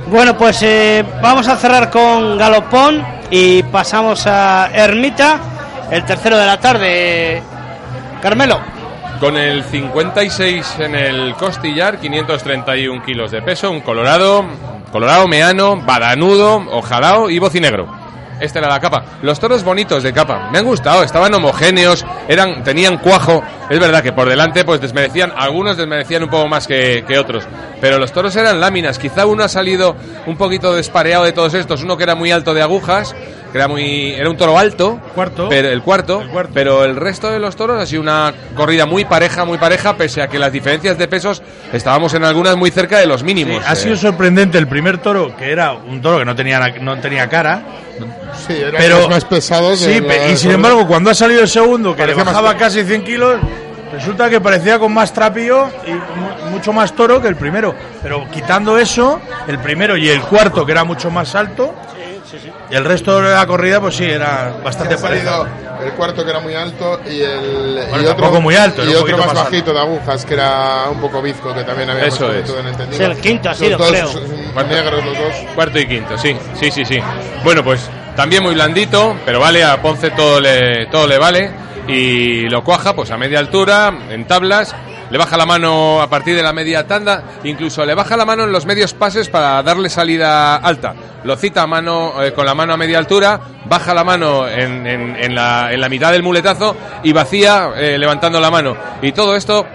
[0.07, 5.39] Bueno, pues eh, vamos a cerrar con Galopón y pasamos a Ermita,
[5.89, 7.41] el tercero de la tarde.
[8.21, 8.72] Carmelo.
[9.23, 14.43] Con el 56 en el costillar, 531 kilos de peso, un colorado,
[14.91, 17.87] colorado meano, badanudo, ojalao y bocinegro.
[18.41, 19.05] Esta era la capa.
[19.21, 20.49] Los toros bonitos de capa.
[20.51, 23.41] Me han gustado, estaban homogéneos, eran, tenían cuajo.
[23.69, 27.45] Es verdad que por delante pues desmerecían, algunos desmerecían un poco más que, que otros.
[27.81, 28.99] Pero los toros eran láminas.
[28.99, 29.95] Quizá uno ha salido
[30.25, 31.81] un poquito despareado de todos estos.
[31.83, 33.15] Uno que era muy alto de agujas,
[33.51, 34.99] que era muy, era un toro alto.
[35.15, 35.47] Cuarto.
[35.49, 36.51] Pero el cuarto, El cuarto.
[36.53, 40.21] pero el resto de los toros ha sido una corrida muy pareja, muy pareja, pese
[40.21, 43.63] a que las diferencias de pesos estábamos en algunas muy cerca de los mínimos.
[43.65, 46.99] ha Eh, sido sorprendente el primer toro, que era un toro que no tenía, no
[46.99, 47.61] tenía cara,
[48.47, 49.79] Sí, eran pero más pesados.
[49.81, 53.03] de sí, y sin embargo cuando ha salido el segundo que le bajaba casi 100
[53.03, 53.39] kilos
[53.93, 57.75] Resulta que parecía con más trapillo y mu- mucho más toro que el primero.
[58.01, 61.75] Pero quitando eso, el primero y el cuarto, que era mucho más alto,
[62.71, 65.47] y el resto de la corrida, pues sí, era bastante parecido.
[65.83, 68.95] el cuarto que era muy alto y el Bueno, y otro tampoco muy alto, y
[68.95, 72.31] otro más más bajito de agujas que era un poco bizco que también había Eso
[72.33, 72.49] es.
[72.49, 72.97] entendido.
[72.97, 74.09] Sí, el quinto ha sido, dos creo.
[74.67, 75.33] negros los dos.
[75.53, 76.99] Cuarto y quinto, sí, sí, sí, sí.
[77.43, 81.51] Bueno, pues también muy blandito, pero vale, a Ponce todo le, todo le vale.
[81.87, 84.75] Y lo cuaja, pues a media altura, en tablas.
[85.09, 88.45] Le baja la mano a partir de la media tanda, incluso le baja la mano
[88.45, 90.95] en los medios pases para darle salida alta.
[91.23, 94.87] Lo cita a mano, eh, con la mano a media altura, baja la mano en,
[94.87, 98.75] en- la, en la mitad del muletazo y vacía eh, levantando la mano.
[99.03, 99.67] Y todo esto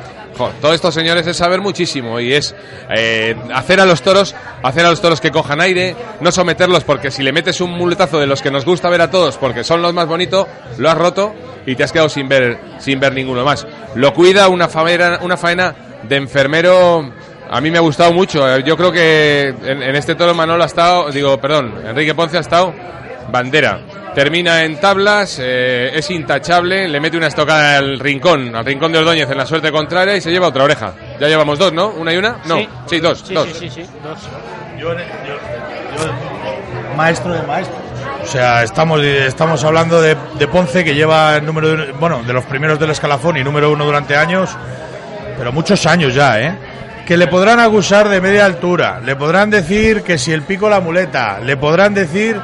[0.60, 2.54] Todo esto, señores, es saber muchísimo y es
[2.90, 7.10] eh, hacer a los toros, hacer a los toros que cojan aire, no someterlos porque
[7.10, 9.82] si le metes un muletazo de los que nos gusta ver a todos porque son
[9.82, 10.46] los más bonitos,
[10.78, 11.34] lo has roto
[11.66, 13.66] y te has quedado sin ver, sin ver ninguno más.
[13.94, 17.12] Lo cuida una faena, una faena de enfermero.
[17.50, 18.58] A mí me ha gustado mucho.
[18.58, 22.40] Yo creo que en, en este toro Manolo ha estado, digo, perdón, Enrique Ponce ha
[22.40, 22.72] estado
[23.30, 23.80] bandera.
[24.14, 28.98] Termina en tablas, eh, es intachable, le mete una estocada al rincón, al rincón de
[28.98, 30.92] Ordóñez en la suerte contraria y se lleva otra oreja.
[31.20, 31.88] Ya llevamos dos, ¿no?
[31.90, 32.38] ¿Una y una?
[32.46, 33.48] No, sí, dos, Sí, dos.
[33.52, 34.18] sí, sí, sí, dos.
[34.78, 37.78] Yo, yo- yo- maestro de maestros.
[38.22, 42.32] O sea, estamos, estamos hablando de, de Ponce, que lleva el número de, bueno, de
[42.32, 44.50] los primeros del escalafón y número uno durante años,
[45.38, 46.54] pero muchos años ya, ¿eh?
[47.06, 50.80] Que le podrán acusar de media altura, le podrán decir que si el pico la
[50.80, 52.38] muleta, le podrán decir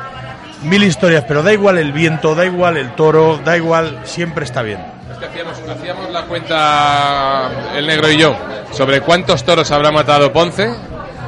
[0.64, 4.62] mil historias, pero da igual el viento, da igual el toro, da igual, siempre está
[4.62, 4.78] bien.
[5.12, 8.36] Es que hacíamos, hacíamos la cuenta el negro y yo
[8.72, 10.70] sobre cuántos toros habrá matado Ponce,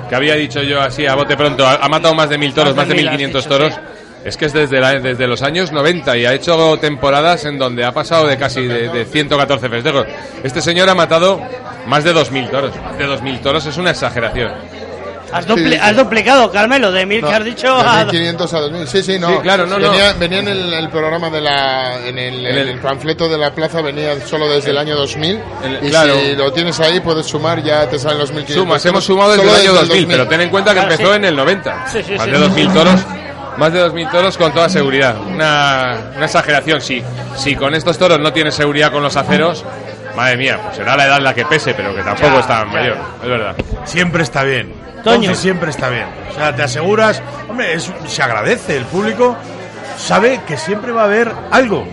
[0.09, 2.75] que había dicho yo así a bote pronto, ha, ha matado más de mil toros,
[2.75, 3.75] Más de mil, has 1500 dicho, toros.
[3.75, 3.81] sí.
[4.25, 7.85] Es que es desde, la- desde los años 90 y ha hecho temporadas en donde
[7.85, 10.05] ha pasado de casi de, de 114 festejos.
[10.43, 11.41] Este señor ha matado
[11.87, 12.73] más de 2.000 toros.
[12.83, 14.51] Más de 2.000 toros es una exageración.
[15.39, 15.79] Has, dupli- Sí, sí.
[15.83, 18.05] has duplicado, Carmelo, de mil No, que has dicho de a...
[18.05, 18.87] 1500 a 2000.
[18.89, 19.29] Sí, sí, no.
[19.29, 19.91] Sí, claro, no, no.
[19.91, 21.97] venía, venía en el, el programa de la.
[22.07, 24.97] En el, En en el- el panfleto de la plaza venía solo desde el año
[24.97, 25.41] 2000.
[25.65, 26.15] el- y claro.
[26.19, 28.65] si lo tienes ahí, puedes sumar, ya te salen los 1500.
[28.65, 31.11] Sumas, hemos sumado desde el año desde 2000, pero ten en cuenta que Claro, empezó
[31.13, 31.17] sí.
[31.17, 31.87] en el 90.
[31.89, 32.31] Sí, sí, más sí.
[32.31, 33.01] de 2.000 toros.
[33.59, 35.17] Más de 2.000 toros con toda seguridad.
[35.27, 37.03] Una, una exageración, sí.
[37.37, 39.65] Si con estos toros no tienes seguridad con los aceros,
[40.15, 42.71] madre mía, pues será la edad la que pese, pero que tampoco Ya, está ya.
[42.71, 42.99] mayor.
[43.23, 43.57] Es verdad.
[43.85, 44.75] Siempre está bien.
[45.05, 45.35] Toño.
[45.35, 46.07] Siempre está bien.
[46.31, 48.77] O sea, te aseguras, hombre, es- se agradece.
[48.77, 49.37] El público
[49.99, 51.87] sabe que siempre va a haber algo.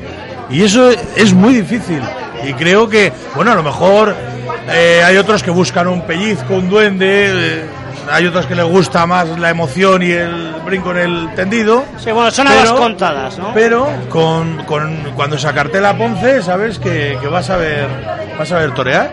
[0.49, 2.01] Y eso es muy difícil.
[2.43, 4.15] Y creo que, bueno, a lo mejor
[4.69, 7.27] eh, hay otros que buscan un pellizco, un duende.
[7.59, 7.65] eh,
[8.11, 11.85] hay otros que les gusta más la emoción y el brinco en el tendido.
[11.97, 13.53] Sí, bueno, son habas contadas, ¿no?
[13.53, 17.87] Pero con, con- cuando se acartela Ponce, sabes que, que vas a ver
[18.37, 19.11] vas a ver torear.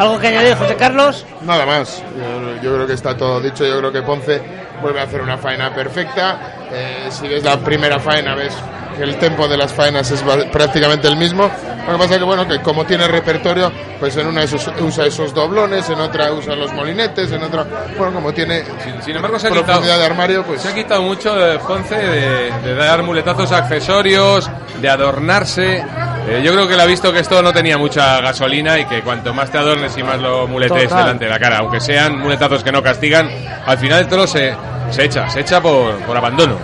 [0.00, 1.26] ¿Algo que añadir, José Carlos?
[1.42, 2.02] Nada más.
[2.16, 3.64] Yo, yo creo que está todo dicho.
[3.66, 4.40] Yo creo que Ponce
[4.80, 6.56] vuelve a hacer una faena perfecta.
[6.72, 8.54] Eh, si ves la primera faena, ves
[8.96, 11.50] que el tempo de las faenas es prácticamente el mismo.
[11.86, 15.34] Lo que pasa que, bueno, que como tiene repertorio, pues en una esos- usa esos
[15.34, 17.64] doblones, en otra usa los molinetes, en otra...
[17.98, 20.62] Bueno, como tiene Sin, sin embargo, se ha profundidad quitado, de armario, pues...
[20.62, 25.84] se ha quitado mucho de Ponce de, de dar muletazos accesorios, de adornarse.
[26.28, 29.00] Eh, yo creo que le ha visto que esto no tenía mucha gasolina y que
[29.02, 30.98] cuanto más te adornes y más lo muletes Total.
[31.04, 33.28] delante de la cara, aunque sean muletazos que no castigan,
[33.66, 34.54] al final el toro se,
[34.90, 36.56] se echa, se echa por, por abandono.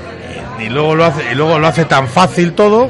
[0.60, 2.88] y luego lo hace y luego lo hace tan fácil todo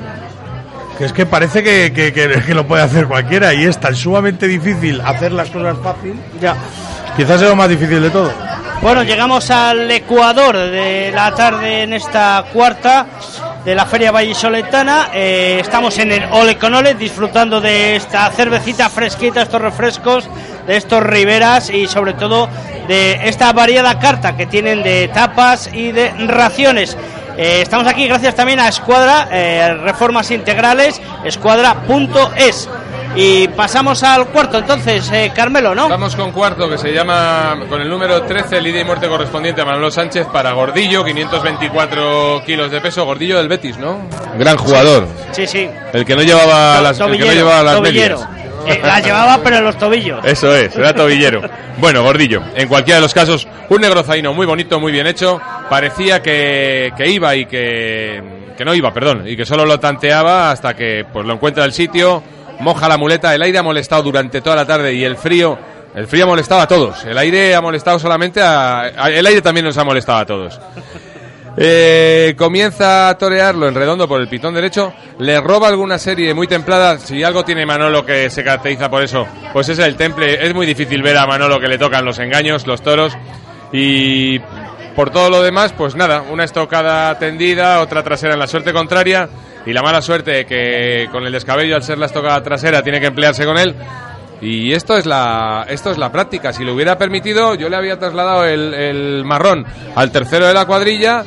[0.98, 3.94] que es que parece que, que- que- que lo puede hacer cualquiera y es tan
[3.94, 6.56] sumamente difícil hacer las cosas fácil Ya.
[7.16, 8.32] quizás es lo más difícil de todo
[8.82, 13.06] Bueno, llegamos al Ecuador de la tarde en esta cuarta
[13.66, 15.10] de la Feria Vallisoletana.
[15.12, 20.30] Eh, estamos en el Ole con Ole disfrutando de esta cervecita fresquita, estos refrescos,
[20.68, 22.48] de estos riberas y sobre todo
[22.86, 26.96] de esta variada carta que tienen de tapas y de raciones.
[27.36, 32.68] Eh, estamos aquí gracias también a Escuadra, eh, Reformas Integrales, escuadra.es.
[33.18, 35.88] Y pasamos al cuarto, entonces, eh, Carmelo, ¿no?
[35.88, 39.62] Vamos con cuarto que se llama con el número 13, el ida y muerte correspondiente
[39.62, 43.06] a Manolo Sánchez para Gordillo, 524 kilos de peso.
[43.06, 44.06] Gordillo del Betis, ¿no?
[44.38, 45.08] Gran jugador.
[45.32, 45.66] Sí, sí.
[45.94, 48.18] El que no llevaba las, el que no llevaba las tobillero.
[48.18, 48.36] medias.
[48.66, 50.24] Eh, las llevaba, pero en los tobillos.
[50.24, 51.40] Eso es, era tobillero.
[51.78, 52.42] Bueno, gordillo.
[52.54, 55.40] En cualquiera de los casos, un negro zaino muy bonito, muy bien hecho.
[55.70, 58.22] Parecía que, que iba y que,
[58.58, 61.72] que no iba, perdón, y que solo lo tanteaba hasta que pues lo encuentra el
[61.72, 62.22] sitio,
[62.60, 63.34] moja la muleta.
[63.34, 65.58] El aire ha molestado durante toda la tarde y el frío,
[65.94, 67.04] el frío ha molestado a todos.
[67.04, 70.60] El aire ha molestado solamente a, el aire también nos ha molestado a todos.
[71.58, 76.46] Eh, comienza a torearlo en redondo por el pitón derecho, le roba alguna serie muy
[76.46, 76.98] templada.
[76.98, 80.46] Si algo tiene Manolo que se caracteriza por eso, pues es el temple.
[80.46, 83.16] Es muy difícil ver a Manolo que le tocan los engaños, los toros.
[83.72, 84.38] Y
[84.96, 89.28] por todo lo demás, pues nada, una estocada tendida, otra trasera en la suerte contraria
[89.66, 93.06] y la mala suerte que con el descabello al ser la estocada trasera tiene que
[93.06, 93.74] emplearse con él.
[94.40, 96.52] Y esto es la esto es la práctica.
[96.52, 100.64] Si lo hubiera permitido, yo le había trasladado el, el marrón al tercero de la
[100.64, 101.24] cuadrilla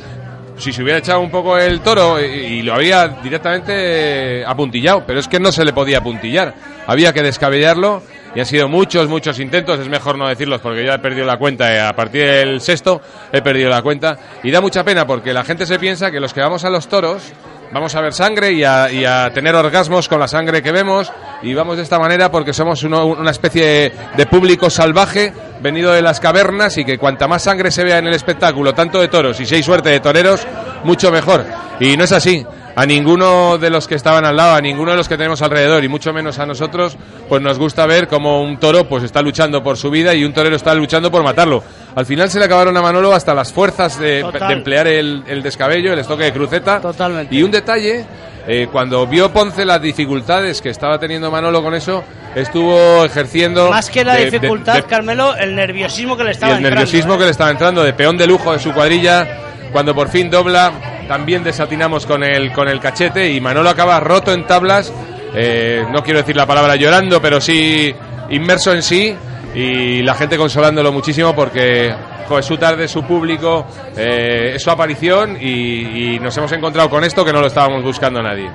[0.60, 5.28] si se hubiera echado un poco el toro y, lo había directamente apuntillado, pero es
[5.28, 6.54] que no se le podía apuntillar,
[6.86, 8.04] había que descabellarlo
[8.36, 11.38] y han sido muchos, muchos intentos, es mejor no decirlos porque ya he perdido la
[11.38, 15.34] cuenta, eh, a partir del sexto he perdido la cuenta y da mucha pena porque
[15.34, 17.24] la gente se piensa que los que vamos a los toros
[17.72, 21.12] vamos a ver sangre y a, tener orgasmos con la sangre que vemos
[21.42, 26.20] y vamos de esta manera porque somos una especie de público salvaje venido de las
[26.20, 29.46] cavernas y que cuanta más sangre se vea en el espectáculo, tanto de toros y
[29.46, 30.46] si hay suerte de toreros,
[30.84, 31.46] mucho mejor.
[31.80, 32.46] Y no es así.
[32.80, 35.84] A ninguno de los que estaban al lado, a ninguno de los que tenemos alrededor
[35.84, 36.96] y mucho menos a nosotros,
[37.28, 40.32] pues nos gusta ver cómo un toro pues está luchando por su vida y un
[40.32, 41.62] torero está luchando por matarlo.
[41.94, 46.00] Al final se le acabaron a Manolo hasta las fuerzas de, emplear el, descabello, el
[46.00, 46.80] estoque de cruceta.
[46.80, 47.36] Totalmente.
[47.36, 48.06] Y un detalle,
[48.48, 52.02] eh, cuando vio Ponce las dificultades que estaba teniendo Manolo con eso,
[52.34, 53.72] estuvo ejerciendo...
[53.72, 56.70] Más que la dificultad, Carmelo, el nerviosismo que le estaba entrando.
[56.70, 57.18] El nerviosismo ¿eh?
[57.18, 60.72] que le estaba entrando, de peón de lujo de su cuadrilla, cuando por fin dobla,
[61.08, 64.94] también desatinamos con el, con el cachete y Manolo acaba roto en tablas,
[65.34, 67.94] eh, no quiero decir la palabra llorando, pero sí
[68.30, 69.16] inmerso en sí
[69.54, 71.94] y la gente consolándolo muchísimo porque
[72.38, 73.66] es su tarde, su público,
[73.98, 78.22] eh, es su aparición y, nos hemos encontrado con esto que no lo estábamos buscando
[78.22, 78.50] nadie.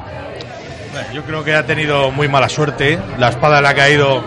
[1.13, 4.23] Yo creo que ha tenido muy mala suerte, la espada le ha caído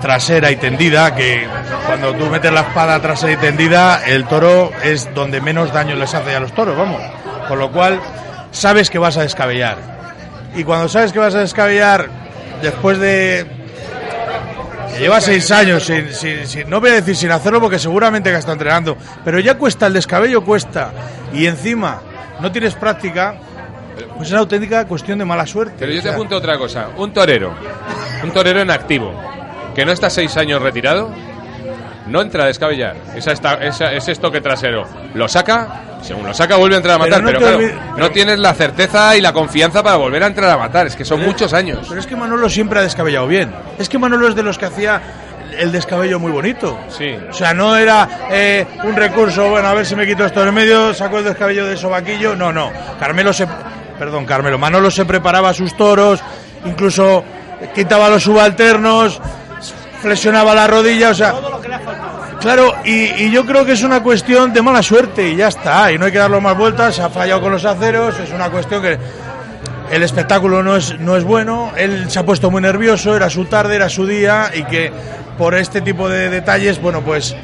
[0.00, 1.46] trasera y tendida, que
[1.86, 6.14] cuando tú metes la espada trasera y tendida, el toro es donde menos daño les
[6.14, 7.00] hace a los toros, vamos.
[7.46, 8.00] Con lo cual,
[8.50, 9.76] sabes que vas a descabellar.
[10.54, 12.08] Y cuando sabes que vas a descabellar,
[12.62, 13.58] después de
[14.98, 16.08] Lleva seis años, sin,
[16.68, 19.92] no voy a decir sin hacerlo porque seguramente que está entrenando, pero ya cuesta, el
[19.92, 20.90] descabello cuesta.
[21.32, 22.00] Y encima
[22.40, 23.36] no tienes práctica,
[24.16, 25.76] pues es una auténtica cuestión de mala suerte.
[25.78, 27.54] Pero yo te apunto otra cosa, un torero,
[28.24, 29.14] un torero en activo,
[29.78, 31.08] que no está seis años retirado,
[32.08, 32.96] no entra a descabellar.
[33.14, 34.84] Esa, está, esa, es esto que trasero.
[35.14, 37.60] Lo saca, según lo saca vuelve a entrar a matar, pero, claro,
[37.96, 40.88] no tienes la certeza y la confianza para volver a entrar a matar.
[40.88, 41.86] Es que son muchos años.
[41.88, 43.54] Pero es que Manolo siempre ha descabellado bien.
[43.78, 45.00] Es que Manolo es de los que hacía
[45.56, 46.76] el descabello muy bonito.
[46.88, 47.16] Sí.
[47.30, 50.52] O sea, no era eh, un recurso, bueno, a ver si me quito esto en
[50.52, 52.34] medio, saco el descabello de sobaquillo.
[52.34, 52.72] No, no.
[52.98, 53.46] Carmelo se.
[53.96, 54.58] Perdón, Carmelo.
[54.58, 56.20] Manolo se preparaba sus toros,
[56.64, 57.22] incluso
[57.74, 59.20] quitaba los subalternos,
[60.00, 61.34] flexionaba la rodilla, o sea.
[62.40, 65.98] Claro, y, yo creo que es una cuestión de mala suerte y ya está, y
[65.98, 68.80] no hay que darlo más vueltas, se ha fallado con los aceros, es una cuestión
[68.80, 68.96] que
[69.90, 73.46] el espectáculo no es, no es bueno, él se ha puesto muy nervioso, era su
[73.46, 74.92] tarde, era su día, y que
[75.36, 77.34] por este tipo de detalles, bueno, pues,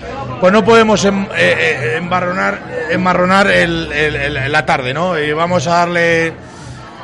[0.40, 5.18] pues no podemos em, eh, eh, embarronar, emmarronar la tarde, ¿no?
[5.18, 6.34] Y vamos a darle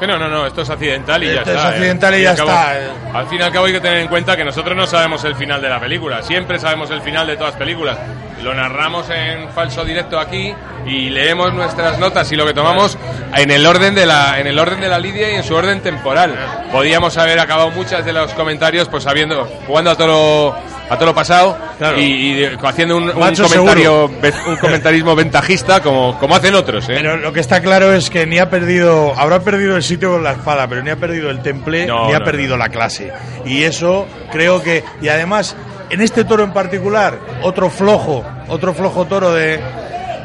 [0.07, 1.53] no, no, no, esto es accidental y ya está.
[1.53, 2.79] Es accidental y ya está.
[2.79, 2.91] Eh.
[3.13, 5.35] Al fin y al cabo hay que tener en cuenta que nosotros no sabemos el
[5.35, 6.23] final de la película.
[6.23, 7.99] Siempre sabemos el final de todas las películas.
[8.43, 10.55] Lo narramos en falso directo aquí
[10.87, 12.97] y leemos nuestras notas y lo que tomamos
[13.37, 15.81] en el orden de la en el orden de la lidia y en su orden
[15.81, 16.35] temporal.
[16.73, 20.57] Podíamos haber acabado muchas de los comentarios pues sabiendo jugando a todo
[20.91, 21.57] a todo lo pasado
[21.99, 26.95] y, haciendo un, comentario un comentarismo ventajista como, como hacen otros ¿eh?
[26.97, 30.25] pero lo que está claro es que ni ha perdido habrá perdido el sitio con
[30.25, 33.13] la espada pero ni ha perdido el temple ni ha perdido la clase
[33.47, 35.57] y eso creo que y además
[35.91, 39.61] en este toro en particular otro flojo otro flojo toro de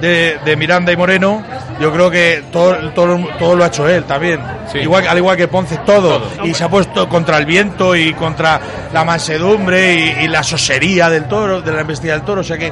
[0.05, 1.43] de, Miranda y Moreno,
[1.79, 4.39] yo creo que todo, todo, todo lo ha hecho él también.
[4.73, 6.21] Igual, al igual que Ponce, todo.
[6.43, 8.59] Y se ha puesto contra el viento y contra
[8.93, 12.41] la mansedumbre y, la sosería del toro, de la embestida del toro.
[12.41, 12.71] O sea que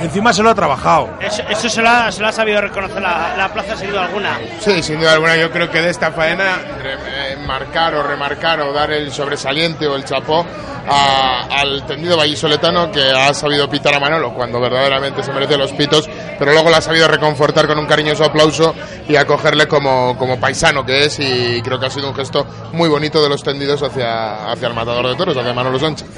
[0.00, 1.10] encima se lo ha trabajado.
[1.20, 4.38] Eso, se, lo ha, se, lo ha, sabido reconocer la, plaza sin duda alguna.
[4.60, 5.36] Sí, sin duda alguna.
[5.36, 9.96] Yo creo que de esta faena, eh, marcar o remarcar o dar el sobresaliente o
[9.96, 10.46] el chapó
[10.88, 16.08] al tendido vallisoletano que ha sabido pitar a Manolo cuando verdaderamente se merece los pitos,
[16.38, 18.74] pero luego ha sabido reconfortar con un cariñoso aplauso
[19.08, 22.88] y acogerle como, como paisano que es y creo que ha sido un gesto muy
[22.88, 26.08] bonito de los tendidos hacia, hacia el matador de toros, hacia Manolo Sánchez.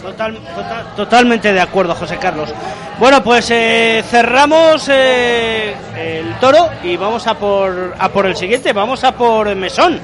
[0.97, 2.51] totalmente de acuerdo, José Carlos.
[2.99, 8.73] Bueno, pues eh, cerramos eh, el toro y vamos a por, a por el siguiente,
[8.73, 10.01] vamos a por Mesón.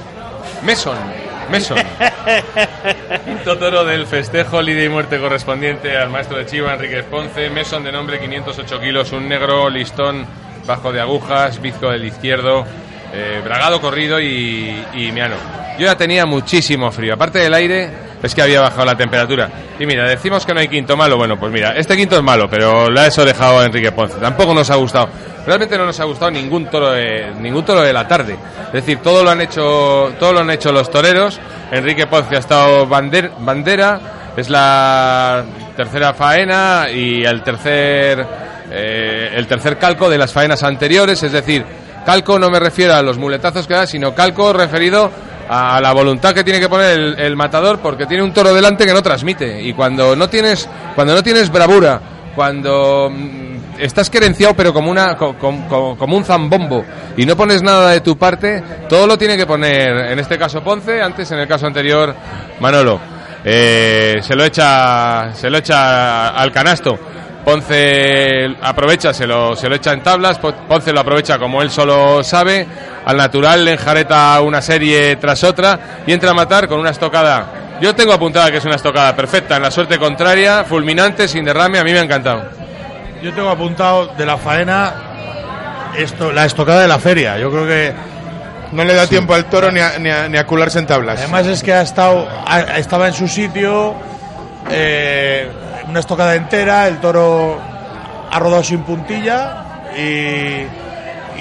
[0.63, 1.20] Mesón.
[1.51, 1.75] Meso.
[3.25, 7.49] Quinto toro del festejo, lidia y muerte correspondiente al maestro de Chiva, Enrique Ponce.
[7.49, 10.25] Meson de nombre 508 kilos, un negro listón
[10.65, 12.65] bajo de agujas, bizco del izquierdo,
[13.13, 15.35] eh, bragado corrido y, y miano.
[15.77, 17.15] Yo ya tenía muchísimo frío.
[17.15, 17.89] Aparte del aire,
[18.23, 19.49] es que había bajado la temperatura.
[19.79, 21.17] Y mira, decimos que no hay quinto malo.
[21.17, 24.19] Bueno, pues mira, este quinto es malo, pero lo ha eso dejado Enrique Ponce.
[24.19, 25.09] Tampoco nos ha gustado.
[25.45, 28.37] Realmente no nos ha gustado ningún toro de, ningún toro de la tarde.
[28.67, 31.39] Es decir, todo lo han hecho, todo lo han hecho los toreros.
[31.71, 33.99] Enrique Ponce ha estado bander- bandera,
[34.37, 35.43] es la
[35.75, 38.25] tercera faena y el tercer
[38.73, 41.65] eh, el tercer calco de las faenas anteriores, es decir,
[42.05, 45.11] calco no me refiero a los muletazos que da, sino calco referido
[45.53, 48.85] a la voluntad que tiene que poner el, el matador porque tiene un toro delante
[48.85, 49.61] que no transmite.
[49.61, 51.99] Y cuando no tienes cuando no tienes bravura
[52.33, 56.85] cuando mm, estás querenciado pero como una co- com- co- como un zambombo
[57.17, 60.63] y no pones nada de tu parte todo lo tiene que poner en este caso
[60.63, 62.15] Ponce antes en el caso anterior
[62.61, 62.99] Manolo.
[63.43, 66.97] Eh, se lo echa se lo echa al canasto
[67.43, 71.69] Ponce aprovecha, se lo, se lo echa en tablas, Po- Ponce lo aprovecha como él
[71.71, 72.65] solo sabe,
[73.05, 77.45] al natural le enjareta una serie tras otra y entra a matar con una estocada.
[77.81, 81.79] Yo tengo apuntada que es una estocada perfecta, en la suerte contraria, fulminante, sin derrame,
[81.79, 82.43] a mí me ha encantado.
[83.23, 84.93] Yo tengo apuntado de la faena
[85.97, 87.37] esto, la estocada de la feria.
[87.37, 87.93] Yo creo que
[88.71, 91.19] No le da tiempo al toro ni a, ni a- ni a cularse en tablas.
[91.19, 93.93] además es que ha estado, ha- estaba en su sitio,
[94.69, 95.49] eh,
[95.87, 97.59] una estocada entera, el toro
[98.31, 99.65] ha rodado sin puntilla
[99.97, 100.65] y,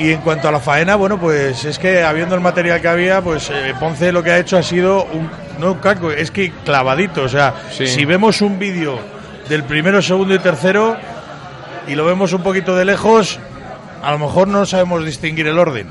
[0.02, 3.20] y en cuanto a la faena, bueno, pues es que habiendo el material que había,
[3.20, 6.50] pues eh, Ponce lo que ha hecho ha sido un, no un calco, es que
[6.64, 7.22] clavadito.
[7.22, 7.86] O sea, Sí.
[7.86, 8.98] si vemos un vídeo
[9.48, 10.96] del primero, segundo y tercero
[11.86, 13.38] y lo vemos un poquito de lejos,
[14.02, 15.88] a lo mejor no sabemos distinguir el orden.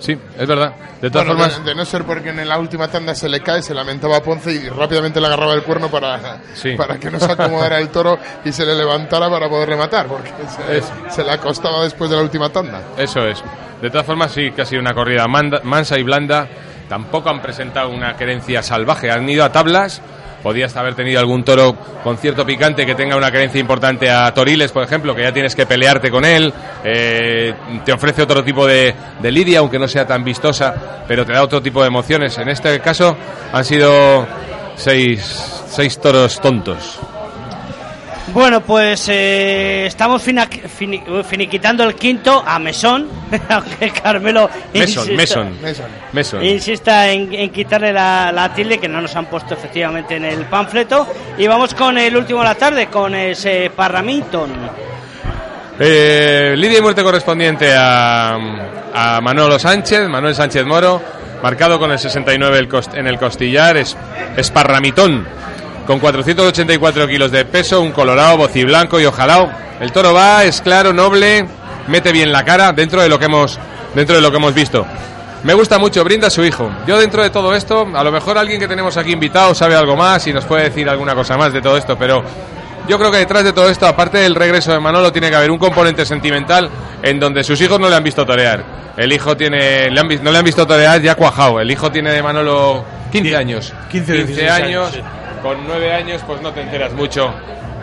[0.00, 0.72] Sí, es verdad.
[1.00, 3.40] De todas Bueno, formas, de, de no ser porque en la última tanda se le
[3.40, 6.74] cae, se lamentaba a Ponce y rápidamente le agarraba el cuerno para, Sí.
[6.74, 10.30] para que no se acomodara el toro y se le levantara para poder rematar, porque
[10.48, 12.80] se, se le acostaba después de la última tanda.
[12.96, 13.42] Eso es.
[13.80, 16.48] De todas formas, sí que ha sido una corrida manda- mansa y blanda.
[16.88, 19.10] Tampoco han presentado una querencia salvaje.
[19.10, 20.02] Han ido a tablas.
[20.42, 24.72] Podías haber tenido algún toro con cierto picante que tenga una querencia importante a Toriles,
[24.72, 26.52] por ejemplo, que ya tienes que pelearte con él.
[26.82, 31.32] Eh, te ofrece otro tipo de, de lidia, aunque no sea tan vistosa, pero te
[31.32, 32.38] da otro tipo de emociones.
[32.38, 33.16] En este caso
[33.52, 34.26] han sido
[34.76, 36.98] seis, seis toros tontos.
[38.32, 43.08] Bueno, pues eh, estamos fina- fini- finiquitando el quinto a Mesón,
[43.48, 45.82] aunque Carmelo Meson, insista- Meson, Eso.
[46.12, 46.44] Meson.
[46.44, 50.44] insista en, en quitarle la, la tilde que no nos han puesto efectivamente en el
[50.44, 51.06] panfleto.
[51.38, 54.50] Y vamos con el último de la tarde, con ese Parramington.
[55.80, 58.34] Eh, lidia y muerte correspondiente a,
[58.94, 61.02] a Manolo Sánchez, Manuel Sánchez Moro,
[61.42, 63.96] marcado con el 69 el cost- en el costillar, es
[64.36, 65.26] esparramitón,
[65.90, 69.50] con 484 kilos de peso, un colorado, bociblanco y ojalao.
[69.80, 71.44] El toro va, es claro, noble,
[71.88, 73.58] mete bien la cara dentro de lo que hemos,
[73.92, 74.86] dentro de lo que hemos visto.
[75.42, 76.70] Me gusta mucho, brinda a su hijo.
[76.86, 79.96] Yo dentro de todo esto, a lo mejor alguien que tenemos aquí invitado sabe algo
[79.96, 82.22] más y nos puede decir alguna cosa más de todo esto, pero
[82.86, 85.50] yo creo que detrás de todo esto, aparte del regreso de Manolo, tiene que haber
[85.50, 86.70] un componente sentimental
[87.02, 88.62] en donde sus hijos no le han visto torear.
[88.96, 91.58] El hijo tiene, le han no le han visto torear ya cuajado.
[91.58, 93.72] El hijo tiene de Manolo 15 años.
[93.90, 94.62] 15, 16 años.
[94.62, 95.19] años, sí.
[95.42, 97.32] Con 9 años, pues no te enteras mucho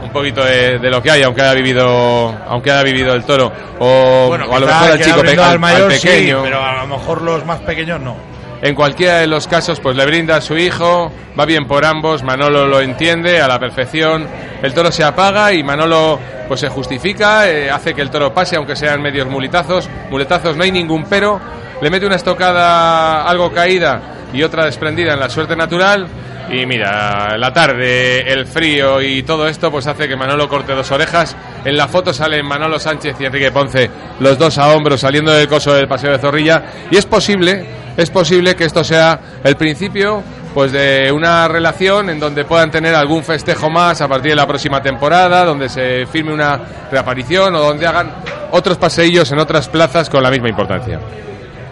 [0.04, 3.52] un poquito de, de lo que hay, aunque haya vivido, aunque haya vivido el toro.
[3.80, 6.08] O, o a lo mejor al chico ha brindado pe- al- al mayor, al sí,
[6.08, 6.44] pequeño.
[6.44, 8.16] pero a lo mejor los más pequeños no.
[8.62, 12.24] En cualquiera de los casos, pues le brinda a su hijo, va bien por ambos,
[12.24, 14.28] Manolo lo entiende a la perfección,
[14.64, 18.56] el toro se apaga y Manolo pues se justifica, eh, hace que el toro pase,
[18.56, 21.40] aunque sean medios muletazos, muletazos no hay ningún pero,
[21.82, 24.02] le mete una estocada algo caída
[24.34, 26.08] y otra desprendida en la suerte natural
[26.50, 30.92] y mira, la tarde, el frío y todo esto pues hace que Manolo corte dos
[30.92, 31.36] orejas.
[31.66, 33.90] En la foto salen Manolo Sánchez y Enrique Ponce,
[34.20, 37.66] los dos a hombros saliendo del coso del Paseo de Zorrilla y es posible,
[37.98, 40.24] es posible que esto sea el principio
[40.54, 44.48] pues de una relación en donde puedan tener algún festejo más a partir de la
[44.48, 48.12] próxima temporada, donde se firme una reaparición o donde hagan
[48.52, 51.00] otros paseillos en otras plazas con la misma importancia.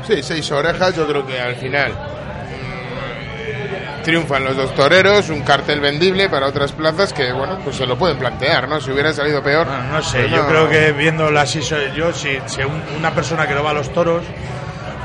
[0.05, 1.93] Sí, seis orejas, yo creo que al final
[4.05, 7.97] triunfan los dos toreros, un cartel vendible para otras plazas que, bueno, pues se lo
[7.97, 8.79] pueden plantear, ¿no?
[8.79, 9.67] Si hubiera salido peor.
[9.67, 13.11] Bueno, no sé, pues yo creo que viendo las ISO, yo si, si un- una
[13.11, 14.23] persona que no va a los toros,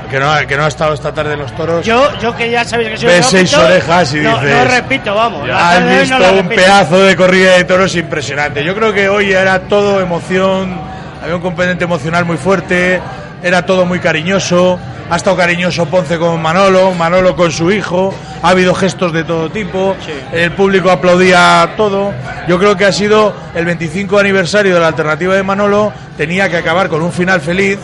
[0.09, 2.49] que no, ha- que no ha estado esta tarde en los toros, Yo, yo que
[2.51, 5.49] ya sabéis que soy Ves seis orejas y no, dices, No repito, vamos.
[5.49, 8.63] has visto no un pedazo de corrida de toros impresionante.
[8.63, 10.77] Yo creo que hoy era todo emoción,
[11.23, 13.01] había un componente emocional muy fuerte,
[13.41, 14.79] era todo muy cariñoso.
[15.11, 19.51] Ha estado cariñoso Ponce con Manolo, Manolo con su hijo, ha habido gestos de todo
[19.51, 19.93] tipo,
[20.31, 22.13] el público aplaudía todo.
[22.47, 26.55] Yo creo que ha sido el 25 aniversario de la alternativa de Manolo, tenía que
[26.55, 27.77] acabar con un final feliz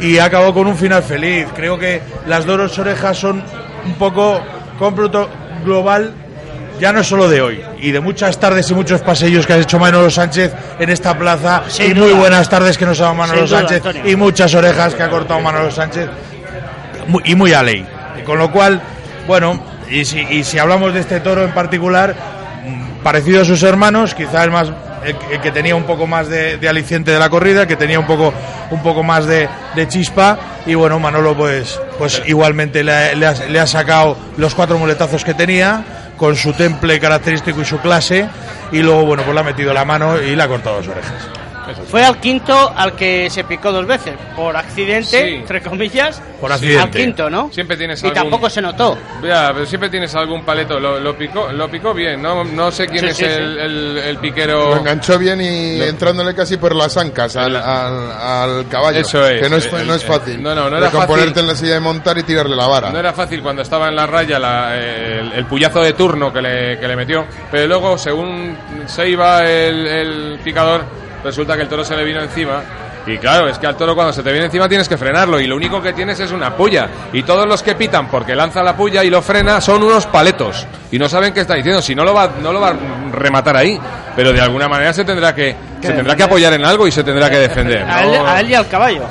[0.00, 1.48] y acabado con un final feliz.
[1.54, 3.44] Creo que las dos orejas son
[3.84, 4.40] un poco
[4.78, 5.28] cómputo
[5.62, 6.14] global
[6.80, 9.78] ya no solo de hoy, y de muchas tardes y muchos pasillos que ha hecho
[9.78, 13.46] Manolo Sánchez en esta plaza, Sin y muy buenas tardes que nos ha dado Manolo
[13.46, 16.08] Sin Sánchez, y muchas orejas que ha cortado Manolo Sánchez,
[17.24, 17.86] y muy a ley.
[18.24, 18.80] Con lo cual,
[19.26, 22.14] bueno, y si, y si hablamos de este toro en particular,
[22.64, 24.70] mm, parecido a sus hermanos, quizá el más
[25.04, 28.06] el, que- tenía un poco más de, de aliciente de la corrida, que tenía un
[28.06, 28.34] poco
[28.70, 33.26] un poco más de, de chispa y bueno Manolo pues pues igualmente le, ha- le
[33.26, 35.82] ha, le ha sacado los cuatro muletazos que tenía
[36.18, 38.28] con su temple característico y su clase
[38.72, 41.14] y luego bueno pues le ha metido la mano y le ha cortado las orejas.
[41.88, 45.34] Fue al quinto al que se picó dos veces, por accidente, Sí.
[45.36, 46.22] entre comillas.
[46.40, 46.82] Por accidente.
[46.82, 47.50] Al quinto, ¿no?
[47.52, 48.96] Siempre tienes Y algún- tampoco se notó.
[49.22, 50.80] Ya, pero siempre tienes algún paleto.
[50.80, 52.22] Lo, lo picó, lo picó bien.
[52.22, 53.60] No, no sé quién Sí, es sí, el, sí.
[53.60, 54.76] el- el Lo piquero.
[54.76, 59.00] enganchó bien y Lo- entrándole casi por las ancas al, al, al caballo.
[59.00, 59.42] Eso es.
[59.42, 60.42] Que no es, El- no es el- fácil.
[60.42, 61.40] no, no, no era componerte fácil.
[61.42, 62.90] en la silla de montar y tirarle la vara.
[62.90, 66.40] No era fácil cuando estaba en la raya la- el, el puyazo de turno que
[66.40, 67.26] le, que le metió.
[67.50, 68.56] Pero luego, según
[68.86, 70.84] se iba el, el picador,
[71.24, 72.62] resulta que el toro se le vino encima.
[73.06, 75.46] Y claro, es que al toro cuando se te viene encima tienes que frenarlo y
[75.46, 76.88] lo único que tienes es una puya.
[77.12, 80.66] Y todos los que pitan porque lanza la puya y lo frena son unos paletos.
[80.90, 81.80] Y no saben qué está diciendo.
[81.80, 82.76] Si no lo va, no lo va a
[83.12, 83.80] rematar ahí.
[84.14, 87.02] Pero de alguna manera se tendrá que, se tendrá que apoyar en algo y se
[87.02, 87.84] tendrá que defender.
[87.88, 89.04] A él, a él y al caballo.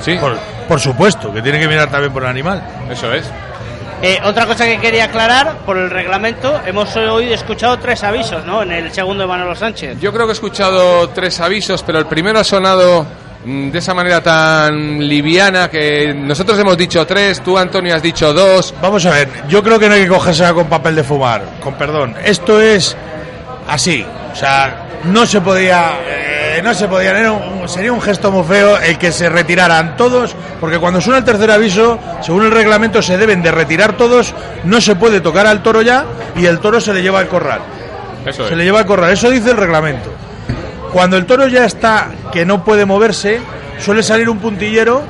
[0.00, 0.36] Sí, Por,
[0.68, 2.62] por supuesto, que tiene que mirar también por el animal.
[2.90, 3.24] eso es.
[4.02, 8.62] Eh, otra cosa que quería aclarar, por el reglamento, hemos hoy escuchado tres avisos, ¿no?
[8.62, 10.00] En el segundo de Manolo Sánchez.
[10.00, 13.06] Yo creo que he escuchado tres avisos, pero el primero ha sonado
[13.44, 18.32] mm, de esa manera tan liviana que nosotros hemos dicho tres, tú Antonio has dicho
[18.32, 18.72] dos.
[18.80, 21.74] Vamos a ver, yo creo que no hay que cogerse con papel de fumar, con
[21.74, 22.14] perdón.
[22.24, 22.96] Esto es
[23.68, 26.29] así, o sea, no se podía, eh,
[26.62, 30.34] no se podía, era un- sería un gesto muy feo el que se retiraran todos,
[30.60, 34.34] porque cuando suena el tercer aviso, según el reglamento se deben de retirar todos,
[34.64, 36.04] no se puede tocar al toro ya
[36.36, 37.60] y el toro se le lleva al corral.
[38.26, 40.10] Eso Se le lleva al corral, eso dice el reglamento.
[40.92, 43.40] Cuando el toro ya está que no puede moverse,
[43.78, 45.02] suele salir un puntillero,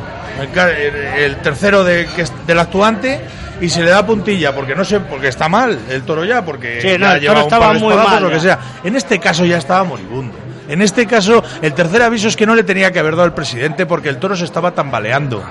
[1.19, 3.21] el, tercero de, que es del actuante,
[3.61, 6.81] y se le da puntilla porque no sé, porque está mal el toro ya, porque
[6.81, 8.59] Sí, ya no, el lleva toro un par estaba de muy mal lo que sea.
[8.85, 10.35] En este caso ya estaba moribundo.
[10.71, 13.35] En este caso, el tercer aviso es que no le tenía que haber dado al
[13.35, 15.43] presidente porque el toro se estaba tambaleando.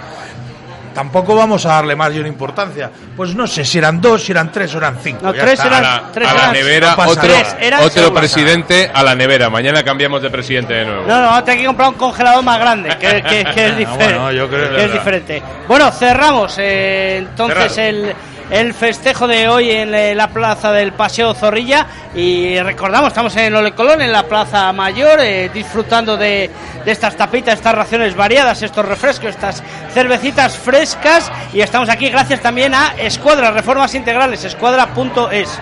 [0.94, 2.90] Tampoco vamos a darle una importancia.
[3.16, 5.20] Pues no sé si eran dos, si eran tres o eran cinco.
[5.24, 7.22] No, tres eran- A la, tres a la nevera, no otro.
[7.22, 9.50] Tres eran otro presidente a la nevera.
[9.50, 11.02] Mañana cambiamos de presidente de nuevo.
[11.04, 13.72] No, no, vamos a tener que comprar un congelador más grande, que, que- que es,
[13.74, 15.44] Ah, diferente, bueno, yo creo que es diferente.
[15.68, 18.14] Bueno, cerramos eh, entonces el,
[18.50, 21.86] el festejo de hoy en eh, la plaza del Paseo Zorrilla
[22.16, 26.50] y recordamos, estamos en Ole Colón, en la plaza mayor, eh, disfrutando de,
[26.84, 32.42] de estas tapitas, estas raciones variadas, estos refrescos, estas cervecitas frescas y estamos aquí gracias
[32.42, 35.60] también a Escuadra, Reformas Integrales, escuadra.es.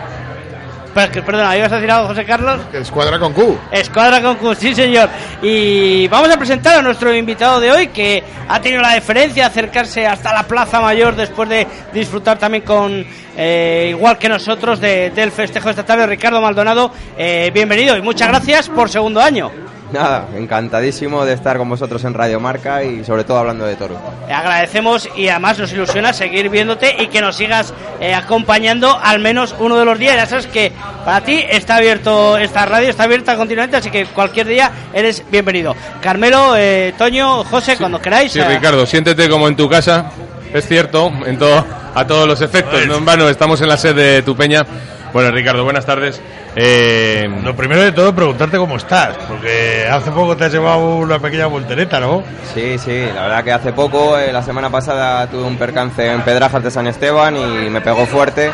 [0.98, 2.60] Perdona, ¿ibas a decir algo, José Carlos?
[2.74, 3.58] Escuadra con Q.
[3.72, 5.10] Escuadra Concurso, sí señor.
[5.43, 9.50] Y vamos a presentar a nuestro invitado de hoy que ha tenido la deferencia de
[9.50, 13.06] acercarse hasta la Plaza Mayor después de disfrutar también con,
[13.38, 16.08] eh, igual que nosotros, de- del festejo de esta tarde.
[16.08, 19.52] Ricardo Maldonado, eh, bienvenido y muchas gracias por segundo año.
[19.92, 23.98] Nada, encantadísimo de estar con vosotros en Radio Marca y sobre todo hablando de toro.
[24.30, 29.56] Agradecemos y además nos ilusiona seguir viéndote y que nos sigas eh, acompañando al menos
[29.60, 30.16] uno de los días.
[30.16, 30.74] Ya sabes que
[31.06, 35.74] para ti está abierto esta radio, está abierta continuamente, así que cualquier día eres bienvenido.
[36.02, 38.34] Carmelo, eh, Toño, José, cuando queráis.
[38.34, 40.12] Sí, eh, Ricardo, siéntete como en tu casa.
[40.54, 42.86] Es cierto, en todo, a todos los efectos.
[42.88, 44.66] No en vano, estamos en la sede de Tupeña.
[45.14, 46.22] Bueno, Ricardo, buenas tardes.
[46.55, 51.18] Eh, Lo primero de todo, preguntarte cómo estás, porque hace poco te has llevado una
[51.20, 52.24] pequeña voltereta, ¿no?
[52.53, 56.22] Sí, sí, la verdad que hace poco, eh, la semana pasada, tuve un percance en
[56.22, 58.51] Pedrajas de San Esteban y me pegó fuerte.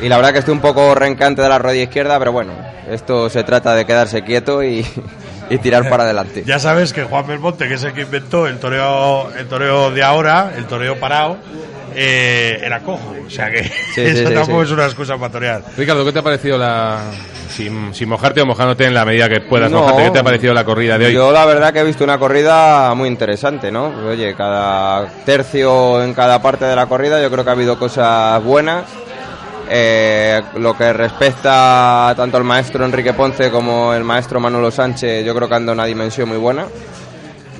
[0.00, 2.52] Y la verdad que estoy un poco rencante de la rodilla izquierda, pero bueno,
[2.90, 4.84] esto se trata de quedarse quieto y,
[5.50, 6.42] y tirar para adelante.
[6.46, 10.02] Ya sabes que Juan Belmonte, que es el que inventó el toreo, el toreo de
[10.02, 11.36] ahora, el toreo parado,
[11.94, 13.14] eh, era cojo.
[13.26, 13.62] O sea que
[13.94, 14.66] sí, eso sí, tampoco sí.
[14.66, 15.62] es una excusa para torear.
[15.76, 17.00] Ricardo, ¿qué te ha parecido la.
[17.50, 19.80] Sin, sin mojarte o mojándote en la medida que puedas No.
[19.80, 21.12] mojarte, ¿qué te ha parecido la corrida de hoy?
[21.12, 23.92] Yo la verdad que he visto una corrida muy interesante, ¿no?
[24.08, 28.42] Oye, cada tercio en cada parte de la corrida yo creo que ha habido cosas
[28.42, 28.84] buenas.
[29.68, 35.34] Eh, lo que respecta tanto al maestro Enrique Ponce como el maestro Manolo Sánchez, yo
[35.34, 36.66] creo que han dado una dimensión muy buena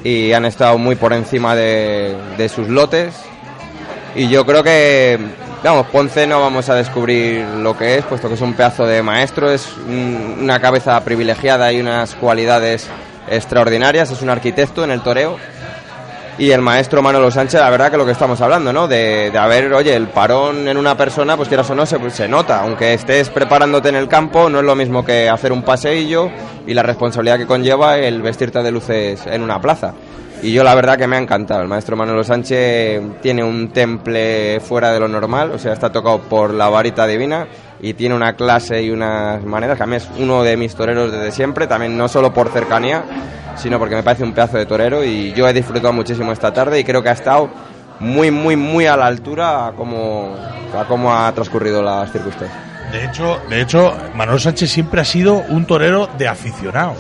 [0.04, 3.14] y han estado muy por encima de, de sus lotes.
[4.14, 5.18] Y yo creo que,
[5.64, 9.02] vamos, Ponce no vamos a descubrir lo que es, puesto que es un pedazo de
[9.02, 12.88] maestro, es un- una cabeza privilegiada y unas cualidades
[13.30, 15.36] extraordinarias, es un arquitecto en el toreo.
[16.38, 18.88] Y el maestro Manolo Sánchez, la verdad que lo que estamos hablando, ¿no?
[18.88, 22.26] De, de haber, oye, el parón en una persona, pues quieras o no, se, se
[22.26, 22.60] nota.
[22.62, 26.30] Aunque estés preparándote en el campo, no es lo mismo que hacer un paseillo
[26.66, 29.92] y la responsabilidad que conlleva el vestirte de luces en una plaza.
[30.42, 31.62] Y yo la verdad que me ha encantado.
[31.62, 36.18] El maestro Manolo Sánchez tiene un temple fuera de lo normal, o sea, está tocado
[36.22, 37.46] por la varita divina
[37.80, 41.12] y tiene una clase y unas maneras que a mí es uno de mis toreros
[41.12, 43.04] desde siempre, también no solo por cercanía,
[43.54, 46.80] sino porque me parece un pedazo de torero y yo he disfrutado muchísimo esta tarde
[46.80, 47.48] y creo que ha estado
[48.00, 50.34] muy, muy, muy a la altura a cómo,
[50.76, 52.58] a cómo ha transcurrido las circunstancias.
[52.90, 56.98] De hecho, de hecho, Manuel Sánchez siempre ha sido un torero de aficionados.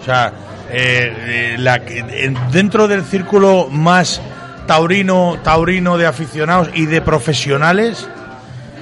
[0.00, 0.32] O sea,
[0.72, 4.20] eh, eh, dentro del círculo más
[4.66, 8.08] taurino, taurino de aficionados y de profesionales,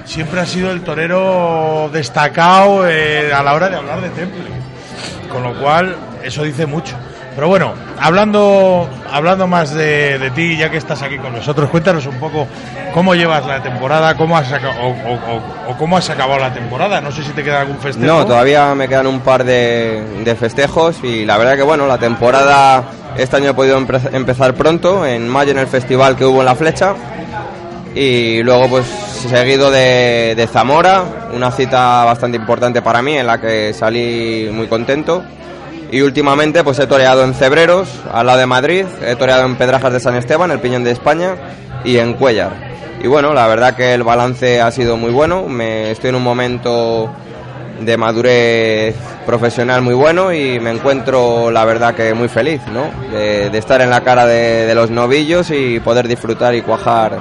[0.05, 4.43] siempre ha sido el torero destacado eh, a la hora de hablar de Temple.
[5.31, 6.95] Con lo cual, eso dice mucho.
[7.39, 12.05] Pero bueno, hablando, hablando más de, de ti, ya que estás aquí con nosotros, cuéntanos
[12.05, 12.45] un poco
[12.93, 16.99] cómo llevas la temporada, cómo has o, cómo has acabado la temporada.
[16.99, 18.05] No sé si te queda algún festejo.
[18.05, 22.83] No, todavía me quedan un par de, festejos y la verdad que bueno, la temporada
[23.17, 26.45] este año he podido empe- empezar pronto, en mayo en el festival que hubo en
[26.45, 26.93] La Flecha
[27.95, 33.73] y luego pues seguido de Zamora, una cita bastante importante para mí en la que
[33.73, 35.23] salí muy contento
[35.91, 39.93] y últimamente pues he toreado en Cebreros, al lado de Madrid, he toreado en Pedrajas
[39.93, 41.35] de San Esteban, el Piñón de España
[41.83, 42.51] y en Cuellar.
[43.01, 46.23] Y bueno, la verdad que el balance ha sido muy bueno, me estoy en un
[46.23, 47.09] momento
[47.79, 52.89] de madurez profesional muy bueno y me encuentro la verdad que muy feliz, ¿no?
[53.11, 57.17] De, estar en la cara de, de los novillos y poder disfrutar y cuajar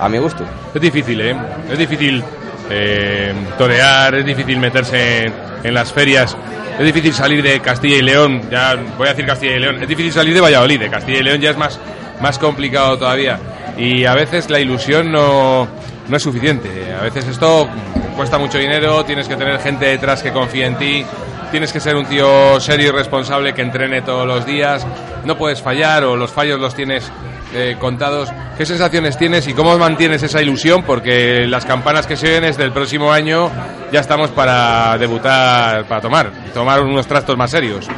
[0.00, 0.44] a mi gusto.
[0.74, 1.36] Es difícil, ¿eh?
[1.70, 2.24] Es difícil
[2.70, 6.36] eh, torear, es difícil meterse en, en las ferias,
[6.78, 9.88] es difícil salir de Castilla y León, ya voy a decir Castilla y León, es
[9.88, 11.78] difícil salir de Valladolid, de Castilla y León ya es más,
[12.20, 13.38] más complicado todavía.
[13.76, 15.68] Y a veces la ilusión no,
[16.08, 16.68] no es suficiente,
[16.98, 17.68] a veces esto
[18.16, 21.04] cuesta mucho dinero, tienes que tener gente detrás que confíe en ti,
[21.50, 24.86] tienes que ser un tío serio y responsable que entrene todos los días,
[25.24, 27.10] no puedes fallar o los fallos los tienes
[27.54, 28.28] eh, contados.
[28.56, 30.82] ¿Qué sensaciones tienes y cómo mantienes esa ilusión?
[30.82, 33.50] Porque las campanas que se oyen es del próximo año
[33.92, 37.88] ya estamos para debutar, para tomar, tomar unos trastos más serios.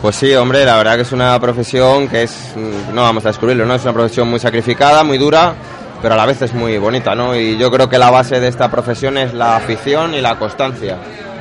[0.00, 3.28] Pues sí, hombre, la verdad que es una profesión que es, mm, no vamos a
[3.28, 3.74] descubrirlo, ¿no?
[3.74, 5.54] Es una profesión muy sacrificada, muy dura,
[6.00, 7.34] pero a la vez es muy bonita, ¿no?
[7.34, 10.98] Y yo creo que la base de esta profesión es la afición y la constancia.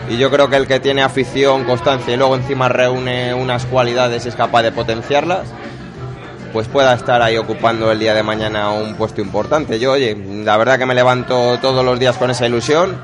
[0.09, 4.25] Y yo creo que el que tiene afición, constancia y luego encima reúne unas cualidades
[4.25, 5.47] y es capaz de potenciarlas,
[6.51, 9.79] pues pueda estar ahí ocupando el día de mañana un puesto importante.
[9.79, 12.97] Yo, oye, la verdad que me levanto todos los días con esa ilusión.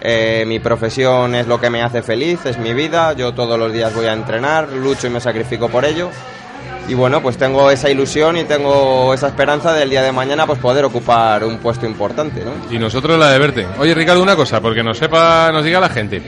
[0.00, 3.12] Eh, mi profesión es lo que me hace feliz, es mi vida.
[3.14, 6.10] Yo todos los días voy a entrenar, lucho y me sacrifico por ello.
[6.88, 10.58] Y bueno, pues tengo esa ilusión y tengo esa esperanza del día de mañana pues
[10.58, 12.52] poder ocupar un puesto importante, ¿no?
[12.74, 13.66] Y nosotros la de verte.
[13.78, 16.22] Oye, Ricardo, una cosa, porque nos sepa, nos diga la gente.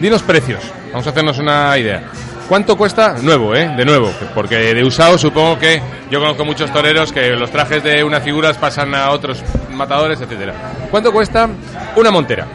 [0.00, 0.60] Dinos precios.
[0.90, 2.04] Vamos a hacernos una idea.
[2.48, 3.68] ¿Cuánto cuesta nuevo, eh?
[3.76, 8.04] De nuevo, porque de usado supongo que yo conozco muchos toreros que los trajes de
[8.04, 9.42] unas figuras pasan a otros
[9.72, 10.54] matadores, etcétera.
[10.90, 11.48] ¿Cuánto cuesta
[11.96, 12.46] una montera?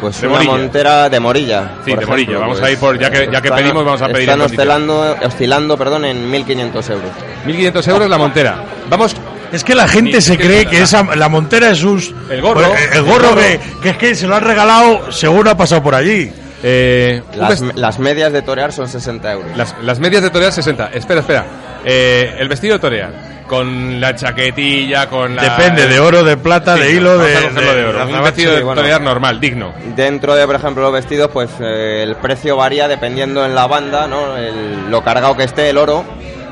[0.00, 0.52] Pues De una Morilla.
[0.52, 1.70] montera de Morilla.
[1.84, 2.12] Sí, de Morilla.
[2.14, 4.20] ejemplo, Vamos pues a ir por, ya que, ya que están- pedimos, vamos a pedir
[4.30, 7.10] Están oscilando, oscilando perdón, en 1.500 euros.
[7.46, 8.64] 1.500 euros la montera.
[8.88, 9.14] Vamos,
[9.52, 12.00] Es que la gente Ni- se que- cree que esa, la montera es un...
[12.30, 12.68] El gorro.
[12.70, 13.40] pues, El, El gorro gorro.
[13.40, 16.30] que, que es que se lo han regalado según ha pasado por allí.
[16.62, 19.56] Eh, Las, vest- las medias de torear son 60 euros.
[19.56, 20.90] las, las medias de torear 60.
[20.92, 21.44] Espera, espera.
[21.84, 23.30] Eh, el vestido de torear.
[23.46, 25.42] Con la chaquetilla, con la...
[25.42, 28.06] Depende de oro, de plata, Sí, de hilo, de, cogerlo de oro.
[28.06, 28.80] Un vestido de bueno.
[28.80, 29.72] torear normal, digno.
[29.96, 34.06] Dentro de, por ejemplo, los vestidos, pues eh, el precio varía dependiendo en la banda,
[34.06, 34.36] ¿no?
[34.36, 36.04] El- lo cargado que esté el oro.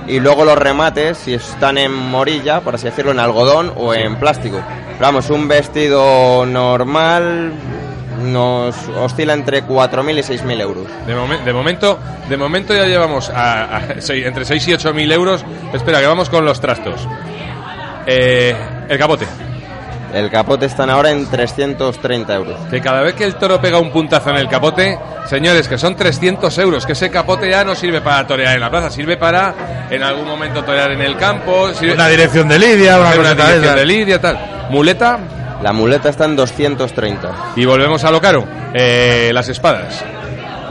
[0.08, 4.16] Y luego los remates, si están en morilla, por así decirlo, en algodón o en
[4.16, 4.56] plástico.
[4.56, 7.52] Pero vamos, un vestido normal
[8.18, 10.86] nos oscila entre 4.000 y 6.000 euros.
[11.06, 11.98] De, momen- de momento
[12.28, 15.44] de momento ya llevamos a, entre 6 y 8 mil euros.
[15.72, 17.06] Espera, que vamos con los trastos.
[18.06, 18.54] Eh,
[18.88, 19.26] el capote.
[20.12, 22.56] El capote están ahora en 330 euros.
[22.70, 25.94] Que cada vez que el toro pega un puntazo en el capote, señores, que son
[25.96, 29.86] 300 euros, que ese capote ya no sirve para torear en la plaza, sirve para
[29.90, 33.76] en algún momento torear en el campo, sirve Una dirección de Lidia, una una dirección
[33.76, 34.38] de lidia, tal.
[34.70, 35.18] Muleta,
[35.62, 37.52] La muleta está en 230.
[37.56, 38.44] y volvemos a lo caro.
[38.74, 40.04] Eh, las espadas.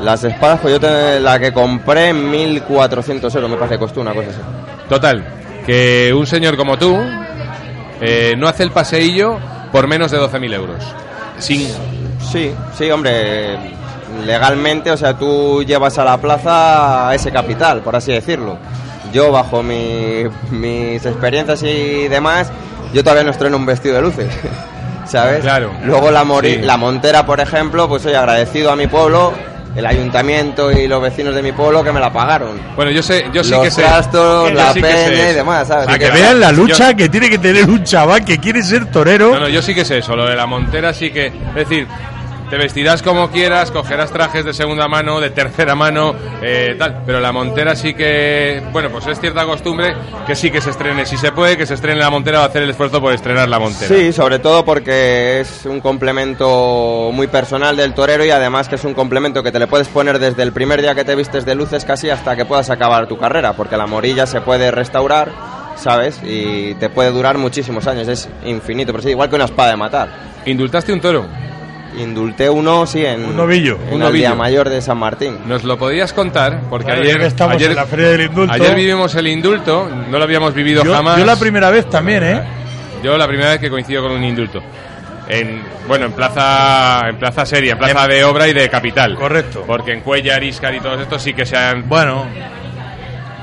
[0.02, 4.14] Las espadas, pues yo te- la que compré en 1.400 euros, me parece costó una
[4.14, 4.40] cosa así.
[4.88, 5.26] Total,
[5.66, 6.96] que un señor como tú,
[8.00, 9.38] eh, no hace el paseillo
[9.72, 10.84] por menos de 12.000 euros.
[11.40, 11.68] Sin,
[12.32, 13.58] Sí, sí, hombre,
[14.26, 18.58] legalmente, o sea, tú llevas a la plaza ese capital, por así decirlo.
[19.14, 22.52] Yo, bajo mi- mis experiencias y demás,
[22.94, 24.28] yo todavía no estreno un vestido de luces,
[25.08, 25.42] ¿sabes?
[25.42, 25.72] Claro.
[25.84, 26.62] Luego la, mori- Sí.
[26.62, 29.34] la montera, por ejemplo, pues soy agradecido a mi pueblo,
[29.76, 32.60] el ayuntamiento y los vecinos de mi pueblo que me la pagaron.
[32.76, 33.84] bueno, yo sé, yo sí los que sé.
[33.84, 35.34] trastos, la sí peña y eso.
[35.36, 35.86] demás, ¿sabes?
[35.86, 39.32] Para que vean la lucha que tiene que tener un chaval que quiere ser torero.
[39.34, 41.28] No, no, yo sí que sé eso, lo de la montera sí que...
[41.28, 41.88] Es decir,
[42.50, 47.20] te vestirás como quieras, cogerás trajes de segunda mano, de tercera mano, eh, tal, pero
[47.20, 48.64] la montera sí que...
[48.72, 49.96] Bueno, pues es cierta costumbre
[50.26, 51.06] que sí que se estrene.
[51.06, 53.50] Si se puede, que se estrene la montera, va a hacer el esfuerzo por estrenar
[53.50, 53.94] la montera.
[53.94, 58.84] Sí, sobre todo porque es un complemento muy personal del torero y además que es
[58.84, 61.56] un complemento que te le puedes poner desde el primer día que te vistes de
[61.56, 65.32] luces casi hasta que puedas acabar tu carrera, porque la morilla se puede restaurar,
[65.76, 66.22] ¿sabes?
[66.24, 69.78] Y te puede durar muchísimos años, es infinito, pero sí, igual que una espada de
[69.78, 70.10] matar.
[70.46, 71.26] ¿Indultaste un toro?
[71.98, 73.78] Indulté uno, sí, en Un novillo.
[73.90, 75.38] en Un el día mayor de San Martín.
[75.48, 76.62] ¿Nos lo podías contar?
[76.70, 78.54] Porque Claro, ayer, estamos ayer, en la Feria del Indulto.
[78.54, 81.18] ayer vivimos el indulto, no lo habíamos vivido yo, jamás.
[81.18, 82.42] yo la primera vez también, ¿eh?
[83.04, 84.62] Yo la primera vez que coincido con un indulto.
[85.28, 89.16] En, bueno, en plaza, en plaza seria, en plaza de obra y de capital.
[89.16, 89.64] Correcto.
[89.68, 91.88] Porque en Cuellar, Iscar y todos estos sí que se han...
[91.90, 92.26] Bueno,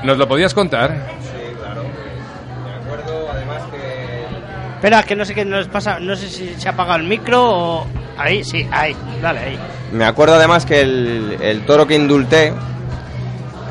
[0.03, 0.95] ¿Nos lo podías contar?
[4.75, 5.99] Espera, que no sé qué nos pasa.
[5.99, 7.87] No sé si se ha apagado el micro o.
[8.17, 8.95] Ahí, sí, ahí.
[9.21, 9.59] Dale, ahí.
[9.91, 12.53] Me acuerdo además que el, el toro que indulté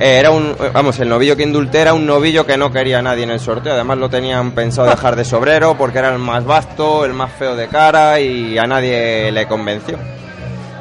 [0.00, 3.24] eh, era un, vamos, el novillo que indulté era un novillo que no quería nadie
[3.24, 3.74] en el sorteo.
[3.74, 7.54] Además lo tenían pensado dejar de sobrero porque era el más vasto, el más feo
[7.54, 9.98] de cara y a nadie le convenció.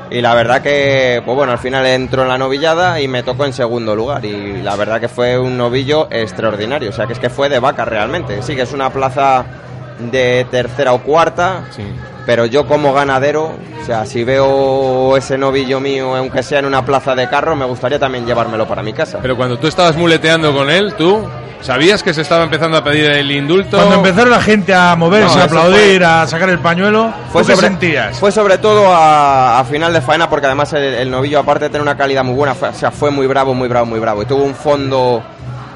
[0.10, 3.46] Y la verdad que, pues bueno, al final entró en la novillada y me tocó
[3.46, 4.24] en segundo lugar.
[4.26, 6.90] Y la verdad que fue un novillo extraordinario.
[6.90, 8.42] O sea, que es que fue de vaca realmente.
[8.44, 9.44] Sí, que es una plaza
[10.00, 11.66] de tercera o cuarta.
[11.76, 11.84] Sí.
[12.26, 16.86] Pero yo como ganadero, o sea, si veo ese novillo mío, aunque sea en una
[16.86, 19.20] plaza de carro, me gustaría también llevármelo para mi casa.
[19.22, 21.28] Pero cuando tú estabas muleteando con él, tú
[21.60, 23.76] sabías que se estaba empezando a pedir el indulto.
[23.76, 27.48] cuando empezaron la gente a moverse, No, a aplaudir, a sacar el pañuelo, Fue ¿tú
[27.50, 28.18] qué sobre, sentías?
[28.18, 31.70] fue sobre todo a, a final de faena porque además el, el novillo aparte de
[31.72, 34.22] tener una calidad muy buena, fue, o sea, fue muy bravo, muy bravo, muy bravo.
[34.24, 35.22] Y tuvo un fondo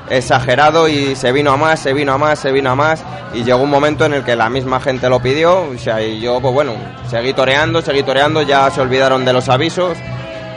[0.09, 3.03] exagerado y se vino a más, se vino a más, se vino a más
[3.33, 6.19] y llegó un momento en el que la misma gente lo pidió, o sea, y
[6.19, 6.73] yo pues bueno,
[7.09, 9.97] seguí toreando, seguí toreando, ya se olvidaron de los avisos,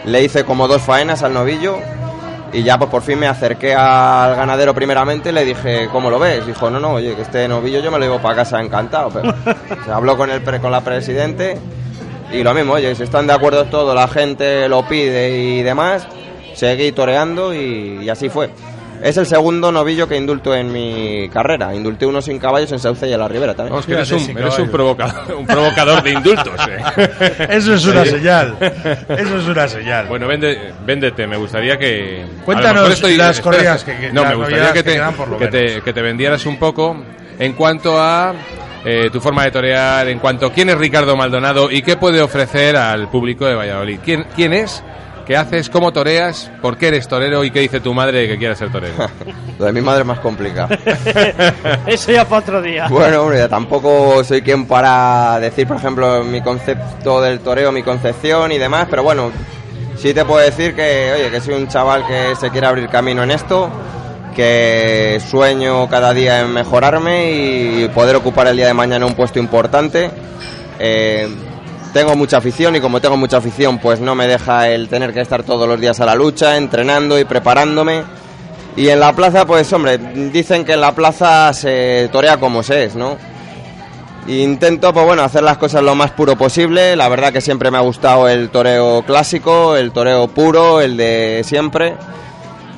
[0.04, 1.78] le hice como dos faenas al novillo
[2.52, 6.18] y ya pues por fin me acerqué al ganadero primeramente y le dije, ¿cómo lo
[6.18, 6.46] ves?
[6.46, 9.34] Dijo, no, no, oye, que este novillo yo me lo llevo para casa encantado, pero
[9.84, 11.58] se habló con el pre- con la presidente
[12.32, 16.06] y lo mismo, oye, si están de acuerdo todos, la gente lo pide y demás,
[16.54, 18.50] seguí toreando y, y así fue.
[19.02, 21.74] Es el segundo novillo que indulto en mi carrera.
[21.74, 23.72] Indulté uno sin caballos en Sauce y en la Ribera también.
[23.72, 26.54] Vamos, que eres un, eres provocador, un provocador de indultos.
[26.68, 27.46] eh.
[27.50, 28.56] Eso es una señal.
[28.60, 30.06] Eso es una señal.
[30.06, 32.24] Bueno, vende- véndete, me gustaría que...
[32.40, 35.12] a Cuéntanos estoy- las corridas que- que- No, las me gustaría novedades que que te,
[35.16, 35.84] por lo que, te, menos.
[35.84, 36.96] que te vendieras un poco
[37.38, 38.34] en cuanto a
[38.84, 42.20] eh, tu forma de torear, en cuanto a quién es Ricardo Maldonado y qué puede
[42.20, 43.98] ofrecer al público de Valladolid.
[44.04, 44.82] ¿Quién, quién es?
[45.30, 45.70] ¿Qué haces?
[45.70, 46.50] ¿Cómo toreas?
[46.60, 47.44] ¿Por qué eres torero?
[47.44, 48.96] ¿Y qué dice tu madre que quieras ser torero?
[49.60, 50.76] Lo de mi madre es más complicado.
[51.86, 52.88] Eso ya para otro día.
[52.88, 58.50] Bueno, hombre, tampoco soy quien para decir, por ejemplo, mi concepto del toreo, mi concepción
[58.50, 59.30] y demás, pero bueno,
[59.96, 63.22] sí te puedo decir que, oye, que soy un chaval que se quiere abrir camino
[63.22, 63.70] en esto,
[64.34, 69.38] que sueño cada día en mejorarme y poder ocupar el día de mañana un puesto
[69.38, 70.10] importante.
[70.80, 71.28] Eh,
[71.92, 75.20] tengo mucha afición y como tengo mucha afición, pues no me deja el tener que
[75.20, 78.02] estar todos los días a la lucha, entrenando y preparándome.
[78.76, 82.84] Y en la plaza, pues hombre, dicen que en la plaza se torea como se
[82.84, 83.16] es, ¿no?
[84.28, 86.94] Intento, pues bueno, hacer las cosas lo más puro posible.
[86.94, 91.42] La verdad que siempre me ha gustado el toreo clásico, el toreo puro, el de
[91.44, 91.94] siempre.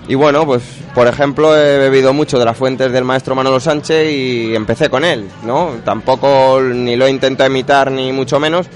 [0.09, 0.63] Y bueno, pues
[0.95, 5.05] por ejemplo he bebido mucho de las fuentes del maestro Manolo Sánchez y empecé con
[5.05, 5.77] él, ¿no?
[5.85, 8.67] Tampoco ni lo intento imitar ni mucho menos,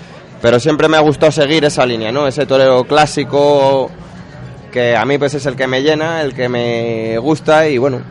[0.40, 2.26] pero siempre me ha gustado seguir esa línea, ¿no?
[2.26, 3.90] Ese toreo clásico
[4.70, 8.02] que a mí pues es el que me llena, el que me gusta y bueno,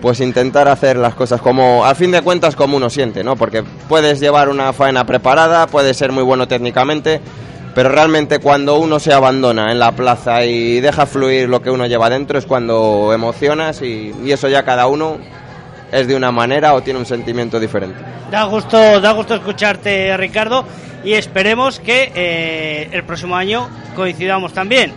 [0.00, 3.36] pues intentar hacer las cosas como, al fin de cuentas, como uno siente, ¿no?
[3.36, 7.20] Porque puedes llevar una faena preparada, puedes ser muy bueno técnicamente,
[7.74, 11.86] pero realmente cuando uno se abandona en la plaza y deja fluir lo que uno
[11.86, 15.18] lleva dentro es cuando emocionas y, y eso ya cada uno
[15.94, 17.98] es de una manera o tiene un sentimiento diferente.
[18.30, 20.64] Da gusto, da gusto escucharte, Ricardo,
[21.04, 24.92] y esperemos que eh, el próximo año coincidamos también.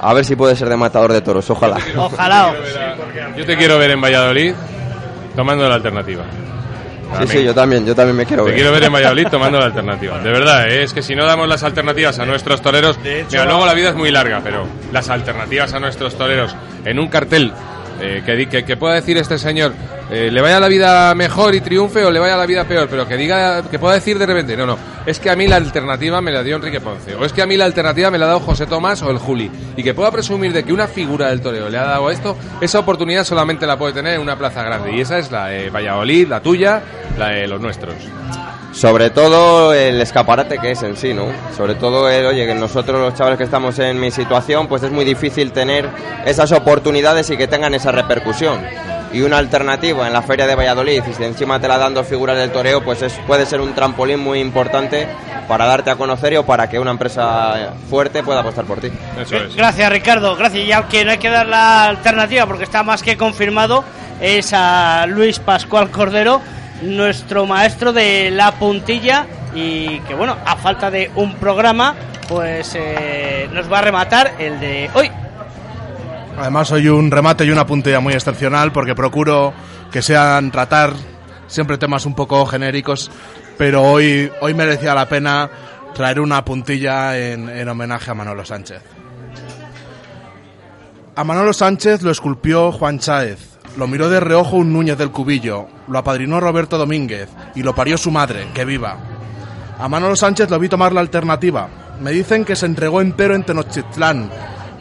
[0.00, 1.78] A ver si puede ser de matador de toros, ojalá.
[1.96, 2.54] Ojalá.
[3.36, 4.52] Yo te quiero ver en Valladolid
[5.34, 6.24] tomando la alternativa.
[7.20, 8.56] Sí, sí, yo también, yo también me quiero Te ver.
[8.58, 10.18] quiero ver en Valladolid tomando la alternativa.
[10.18, 10.82] De verdad, ¿eh?
[10.82, 13.94] es que si no damos las alternativas a nuestros toreros, mira, luego la vida es
[13.94, 17.52] muy larga, pero las alternativas a nuestros toreros en un cartel
[18.00, 19.72] eh, que, que, que pueda decir este señor,
[20.10, 23.08] eh, le vaya la vida mejor y triunfe o le vaya la vida peor, pero
[23.08, 24.76] que diga, que pueda decir de repente, no, no,
[25.06, 27.46] es que a mí la alternativa me la dio Enrique Ponce, o es que a
[27.46, 30.10] mí la alternativa me la ha dado José Tomás o el Juli, y que pueda
[30.10, 33.78] presumir de que una figura del toreo le ha dado esto, esa oportunidad solamente la
[33.78, 36.82] puede tener en una plaza grande, y esa es la de Valladolid, la tuya,
[37.18, 37.94] la de los nuestros.
[38.72, 41.28] Sobre todo el escaparate que es en sí, ¿no?
[41.56, 44.90] Sobre todo el, oye, que nosotros los chavales que estamos en mi situación, pues es
[44.90, 45.88] muy difícil tener
[46.26, 48.58] esas oportunidades y que tengan esa repercusión.
[49.14, 52.04] Y una alternativa en la feria de Valladolid, y si encima te la dan dos
[52.04, 55.06] figuras del toreo, pues es, puede ser un trampolín muy importante
[55.46, 58.88] para darte a conocer y o para que una empresa fuerte pueda apostar por ti.
[59.20, 59.54] Eso es.
[59.54, 60.34] Gracias, Ricardo.
[60.34, 60.66] Gracias.
[60.66, 63.84] Y al que no hay que dar la alternativa, porque está más que confirmado,
[64.20, 66.40] es a Luis Pascual Cordero,
[66.82, 69.26] nuestro maestro de la puntilla.
[69.54, 71.94] Y que, bueno, a falta de un programa,
[72.28, 75.08] pues eh, nos va a rematar el de hoy.
[76.38, 79.52] Además, soy un remate y una puntilla muy excepcional porque procuro
[79.92, 80.92] que sean tratar
[81.46, 83.10] siempre temas un poco genéricos,
[83.56, 85.48] pero hoy, hoy merecía la pena
[85.94, 88.82] traer una puntilla en, en homenaje a Manolo Sánchez.
[91.16, 93.38] A Manolo Sánchez lo esculpió Juan Cháez,
[93.76, 97.96] lo miró de reojo un Núñez del Cubillo, lo apadrinó Roberto Domínguez y lo parió
[97.96, 98.98] su madre, que viva.
[99.78, 101.68] A Manolo Sánchez lo vi tomar la alternativa.
[102.00, 104.30] Me dicen que se entregó entero en Tenochtitlán.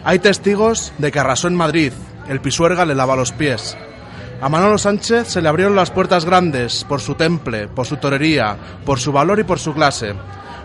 [0.05, 1.93] Hay testigos de que arrasó en Madrid.
[2.27, 3.77] El Pisuerga le lava los pies.
[4.41, 8.57] A Manolo Sánchez se le abrieron las puertas grandes por su temple, por su torería,
[8.85, 10.13] por su valor y por su clase.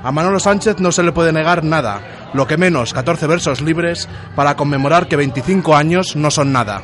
[0.03, 4.09] A Manolo Sánchez no se le puede negar nada, lo que menos 14 versos libres
[4.35, 6.83] para conmemorar que 25 años no son nada.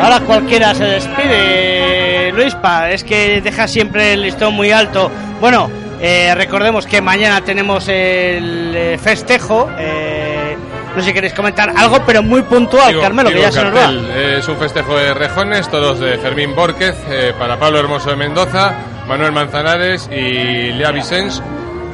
[0.00, 2.90] Ahora cualquiera se despide, Luispa.
[2.90, 5.10] Es que deja siempre el listón muy alto.
[5.40, 5.70] Bueno,
[6.02, 9.70] eh, recordemos que mañana tenemos el eh, festejo.
[9.78, 10.56] eh,
[10.94, 13.74] no sé si queréis comentar algo, pero muy puntual, Digo- Carmelo, que ya se nos
[13.74, 13.90] va.
[14.14, 18.16] eh, Es un festejo de rejones, todos de Fermín Borquez, eh, para Pablo Hermoso de
[18.16, 18.74] Mendoza,
[19.08, 21.42] Manuel Manzanares y Lea Vicens.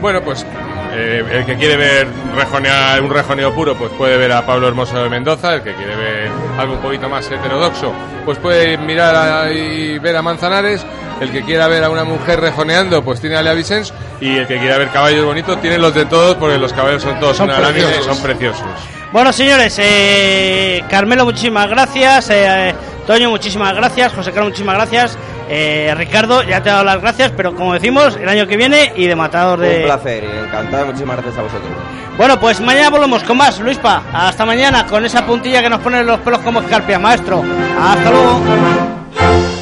[0.01, 0.45] Bueno, pues
[0.93, 5.03] eh, el que quiere ver rejonear, un rejoneo puro, pues puede ver a Pablo Hermoso
[5.03, 5.55] de Mendoza.
[5.55, 7.93] El que quiere ver algo un poquito más heterodoxo,
[8.25, 10.85] pues puede mirar a- y ver a Manzanares.
[11.21, 13.93] El que quiera ver a una mujer rejoneando, pues tiene a Lea Vicens.
[14.21, 17.19] Y el que quiera ver caballos bonitos, tiene los de todos, porque los caballos son
[17.19, 18.05] todos Son una y preciosos.
[18.07, 18.67] son preciosos.
[19.13, 22.29] Bueno, señores, eh, Carmelo, muchísimas gracias.
[22.31, 22.75] eh,
[23.07, 24.13] Toño, muchísimas gracias.
[24.13, 25.19] José Carlos, muchísimas gracias.
[25.49, 28.93] Eh, Ricardo, ya te he dado las gracias, pero como decimos, el año que viene
[28.97, 29.79] y de matador de.
[29.79, 30.87] Un placer y encantado.
[30.87, 31.71] Muchísimas gracias a vosotros.
[32.17, 34.03] Bueno, pues mañana volvemos con más, Luispa.
[34.13, 37.45] Hasta mañana con esa puntilla que nos pone los pelos como escarpia, maestro.
[37.81, 39.58] Hasta luego.